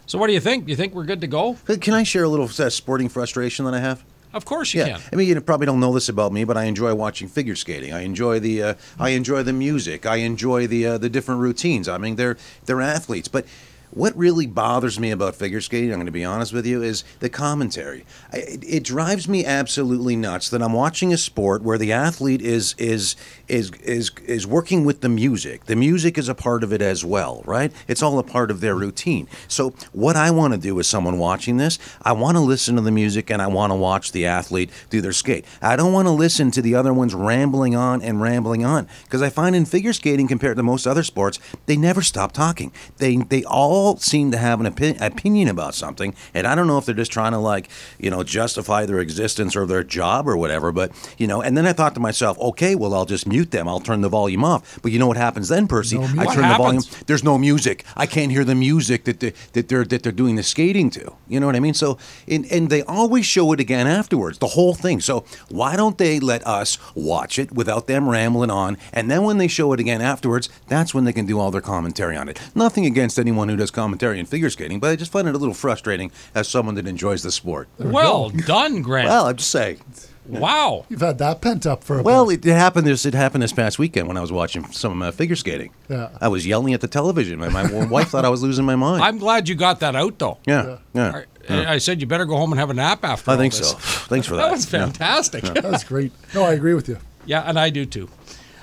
So 0.08 0.18
what 0.18 0.28
do 0.28 0.34
you 0.34 0.40
think? 0.40 0.66
Do 0.66 0.72
you 0.72 0.76
think 0.76 0.94
we're 0.96 1.04
good 1.06 1.22
to 1.22 1.28
go? 1.28 1.58
Can 1.80 1.94
I 1.94 2.04
share 2.04 2.24
a 2.24 2.30
little 2.30 2.46
uh, 2.64 2.70
sporting 2.70 3.10
frustration 3.10 3.66
that 3.66 3.74
I 3.76 3.80
have? 3.80 4.04
Of 4.34 4.46
course 4.46 4.74
you 4.74 4.82
Yeah, 4.82 4.98
can. 4.98 5.02
I 5.12 5.16
mean, 5.16 5.28
you 5.28 5.40
probably 5.42 5.66
don't 5.66 5.80
know 5.80 5.94
this 5.94 6.10
about 6.10 6.32
me, 6.32 6.44
but 6.44 6.58
I 6.58 6.66
enjoy 6.66 6.94
watching 6.96 7.28
figure 7.28 7.56
skating. 7.56 7.94
I 7.94 8.02
enjoy 8.02 8.40
the, 8.40 8.64
uh, 8.64 8.74
I 9.00 9.10
enjoy 9.10 9.44
the 9.44 9.54
music. 9.54 10.06
I 10.06 10.18
enjoy 10.18 10.68
the 10.68 10.86
uh, 10.86 10.98
the 10.98 11.10
different 11.10 11.42
routines. 11.42 11.88
I 11.88 11.98
mean, 11.98 12.16
they're 12.16 12.38
they're 12.66 12.82
athletes, 12.82 13.28
but. 13.28 13.46
What 13.92 14.18
really 14.18 14.48
bothers 14.48 15.00
me 15.00 15.12
about 15.12 15.36
figure 15.36 15.60
skating, 15.60 15.92
I'm 15.92 15.98
going 15.98 16.06
to 16.06 16.12
be 16.12 16.24
honest 16.24 16.54
with 16.54 16.66
you, 16.66 16.82
is 16.82 17.04
the 17.20 17.30
commentary. 17.30 18.06
It, 18.32 18.64
it 18.66 18.84
drives 18.84 19.28
me 19.28 19.46
absolutely 19.46 20.16
nuts 20.16 20.50
that 20.50 20.62
I'm 20.62 20.72
watching 20.72 21.12
a 21.12 21.18
sport 21.18 21.62
where 21.62 21.78
the 21.78 21.92
athlete 21.92 22.42
is 22.42 22.74
is 22.78 23.18
is 23.50 23.72
is 23.84 24.12
is 24.26 24.48
working 24.48 24.86
with 24.86 25.02
the 25.02 25.10
music. 25.10 25.66
The 25.66 25.76
music 25.76 26.18
is 26.18 26.30
a 26.30 26.36
part 26.36 26.64
of 26.64 26.72
it 26.72 26.82
as 26.82 27.04
well, 27.04 27.44
right? 27.46 27.72
It's 27.88 28.02
all 28.02 28.18
a 28.18 28.24
part 28.24 28.50
of 28.50 28.62
their 28.62 28.76
routine. 28.76 29.28
So 29.50 29.74
what 29.92 30.16
I 30.16 30.32
want 30.32 30.54
to 30.54 30.60
do 30.60 30.80
as 30.80 30.88
someone 30.88 31.20
watching 31.20 31.58
this, 31.58 31.78
I 32.02 32.14
want 32.14 32.38
to 32.38 32.42
listen 32.42 32.76
to 32.78 32.82
the 32.82 32.92
music 32.92 33.30
and 33.30 33.42
I 33.42 33.48
want 33.48 33.72
to 33.72 33.76
watch 33.76 34.14
the 34.14 34.26
athlete 34.26 34.70
do 34.90 35.02
their 35.02 35.12
skate. 35.12 35.44
I 35.62 35.76
don't 35.76 35.92
want 35.92 36.08
to 36.08 36.12
listen 36.12 36.50
to 36.52 36.62
the 36.62 36.76
other 36.76 36.94
ones 36.94 37.14
rambling 37.14 37.76
on 37.76 38.02
and 38.02 38.22
rambling 38.22 38.64
on 38.64 38.88
because 39.04 39.22
I 39.22 39.30
find 39.30 39.54
in 39.54 39.66
figure 39.66 39.92
skating 39.92 40.30
compared 40.30 40.56
to 40.56 40.64
most 40.64 40.88
other 40.88 41.04
sports, 41.04 41.40
they 41.66 41.76
never 41.76 42.02
stop 42.02 42.32
talking. 42.32 42.72
They 42.98 43.18
they 43.18 43.44
all 43.44 43.81
seem 43.98 44.32
to 44.32 44.38
have 44.38 44.60
an 44.60 44.68
opi- 44.72 45.00
opinion 45.02 45.48
about 45.48 45.76
something, 45.76 46.16
and 46.34 46.48
I 46.48 46.56
don't 46.56 46.68
know 46.68 46.78
if 46.78 46.86
they're 46.86 46.96
just 46.96 47.12
trying 47.12 47.32
to 47.34 47.38
like 47.38 47.70
you 48.00 48.10
know 48.10 48.24
justify 48.24 48.86
their 48.86 49.00
existence 49.00 49.56
or 49.56 49.66
their 49.66 49.84
job 49.84 50.28
or 50.28 50.38
whatever. 50.38 50.72
But 50.72 50.92
you 51.18 51.28
know, 51.28 51.42
and 51.42 51.58
then 51.58 51.66
I 51.68 51.74
thought 51.74 51.94
to 51.96 52.00
myself, 52.00 52.38
okay, 52.40 52.76
well 52.76 52.94
I'll 52.94 53.06
just 53.06 53.28
mute 53.28 53.52
them. 53.52 53.68
I'll 53.68 53.80
turn 53.80 54.02
the 54.02 54.10
volume 54.10 54.44
off. 54.44 54.80
But 54.82 54.92
you 54.92 55.00
know 55.00 55.08
what 55.08 55.18
happens 55.18 55.50
then, 55.50 55.68
Percy? 55.68 55.98
No 55.98 56.04
I 56.22 56.34
turn 56.34 56.48
the 56.48 56.56
volume. 56.58 56.84
There's 57.08 57.24
no 57.24 57.38
music. 57.38 57.84
I 57.96 58.06
can't 58.06 58.32
hear 58.32 58.44
the 58.44 58.56
music 58.56 59.06
that 59.06 59.20
they, 59.20 59.34
that 59.54 59.68
they're 59.70 59.86
that 59.86 60.04
they're 60.04 60.12
doing 60.12 60.36
the 60.36 60.44
skating 60.44 60.90
to. 60.92 61.14
You 61.28 61.40
know 61.40 61.46
what 61.46 61.56
I 61.56 61.60
mean? 61.60 61.74
So 61.74 61.98
and 62.28 62.46
and 62.52 62.70
they 62.70 62.84
always 62.84 63.26
show 63.26 63.52
it 63.54 63.60
again 63.60 63.88
afterwards, 63.88 64.38
the 64.40 64.48
whole 64.48 64.74
thing. 64.74 65.00
So 65.02 65.26
why 65.50 65.76
don't 65.76 65.98
they 65.98 66.20
let 66.20 66.46
us 66.46 66.78
watch 66.96 67.40
it 67.40 67.52
without 67.52 67.88
them 67.88 68.10
rambling 68.10 68.52
on? 68.52 68.78
And 68.94 69.10
then 69.10 69.24
when 69.24 69.38
they 69.38 69.48
show 69.48 69.74
it 69.74 69.80
again 69.80 70.02
afterwards, 70.02 70.50
that's 70.68 70.94
when 70.94 71.06
they 71.06 71.14
can 71.14 71.26
do 71.26 71.40
all 71.40 71.52
their 71.52 71.62
commentary 71.62 72.16
on 72.16 72.30
it. 72.30 72.40
Nothing 72.56 72.86
against 72.86 73.18
anyone 73.20 73.50
who 73.50 73.56
does 73.56 73.71
commentary 73.72 74.20
in 74.20 74.26
figure 74.26 74.50
skating, 74.50 74.80
but 74.80 74.90
I 74.92 74.96
just 74.96 75.12
find 75.12 75.28
it 75.28 75.36
a 75.36 75.38
little 75.38 75.54
frustrating 75.56 76.12
as 76.36 76.48
someone 76.48 76.76
that 76.76 76.88
enjoys 76.88 77.24
the 77.24 77.32
sport. 77.32 77.68
Well 77.80 78.30
done, 78.30 78.82
Grant. 78.82 79.08
Well, 79.10 79.26
I'm 79.28 79.38
just 79.38 79.52
saying. 79.52 79.82
wow. 80.28 80.86
You've 80.90 81.02
had 81.02 81.18
that 81.18 81.42
pent 81.42 81.66
up 81.66 81.84
for 81.84 82.00
a 82.00 82.04
Well, 82.04 82.28
bit. 82.28 82.46
it, 82.46 82.50
it 82.50 82.54
happened. 82.54 82.86
This 82.88 83.06
it 83.06 83.14
happened 83.14 83.42
this 83.44 83.54
past 83.54 83.80
weekend 83.80 84.08
when 84.08 84.18
I 84.18 84.22
was 84.22 84.32
watching 84.32 84.66
some 84.72 85.02
uh, 85.02 85.12
figure 85.12 85.36
skating. 85.36 85.72
Yeah. 85.90 86.10
I 86.22 86.28
was 86.28 86.46
yelling 86.46 86.74
at 86.74 86.82
the 86.82 86.88
television. 86.88 87.40
My, 87.40 87.50
my 87.50 87.86
wife 87.86 88.10
thought 88.10 88.26
I 88.26 88.30
was 88.30 88.44
losing 88.44 88.66
my 88.66 88.76
mind. 88.76 89.04
I'm 89.04 89.18
glad 89.18 89.50
you 89.50 89.56
got 89.56 89.80
that 89.80 89.96
out 89.96 90.20
though. 90.20 90.38
yeah, 90.46 90.78
yeah. 90.94 91.12
Are- 91.12 91.26
I 91.50 91.80
said 91.80 92.00
you 92.02 92.08
better 92.08 92.26
go 92.26 92.38
home 92.38 92.52
and 92.54 92.60
have 92.60 92.70
a 92.70 92.74
nap 92.74 93.04
after. 93.04 93.32
I 93.32 93.34
all 93.34 93.40
think 93.40 93.54
this. 93.56 93.72
so. 93.72 93.78
Thanks 93.78 94.28
for 94.28 94.36
that. 94.38 94.44
That 94.44 94.52
was 94.52 94.66
fantastic. 94.66 95.44
That 95.44 95.64
was 95.64 95.84
great. 95.84 96.12
No, 96.36 96.44
I 96.44 96.54
agree 96.54 96.76
with 96.76 96.88
you. 96.88 96.98
Yeah, 97.26 97.42
and 97.42 97.60
I 97.60 97.72
do 97.72 97.86
too. 97.86 98.10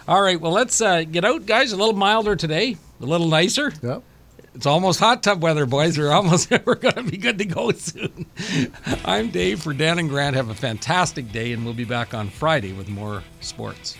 All 0.07 0.23
right, 0.23 0.41
well, 0.41 0.53
let's 0.53 0.81
uh, 0.81 1.03
get 1.03 1.25
out, 1.25 1.45
guys. 1.45 1.73
A 1.73 1.77
little 1.77 1.93
milder 1.95 2.35
today, 2.37 2.77
a 3.01 3.05
little 3.05 3.27
nicer. 3.29 3.73
Yeah. 3.83 3.99
It's 4.59 4.67
almost 4.67 4.99
hot 4.99 5.23
tub 5.23 5.41
weather, 5.41 5.67
boys. 5.67 5.97
We're 5.97 6.11
almost 6.11 6.51
we're 6.67 6.75
gonna 6.75 7.05
be 7.05 7.17
good 7.17 7.39
to 7.39 7.45
go 7.45 7.71
soon. 7.71 8.27
I'm 9.05 9.31
Dave 9.31 9.63
for 9.63 9.73
Dan 9.73 10.01
and 10.01 10.09
Grant. 10.09 10.35
Have 10.35 10.51
a 10.51 10.55
fantastic 10.55 11.31
day, 11.31 11.53
and 11.53 11.65
we'll 11.65 11.75
be 11.75 11.85
back 11.85 12.13
on 12.13 12.29
Friday 12.29 12.73
with 12.73 12.89
more 12.89 13.23
sports. 13.39 13.97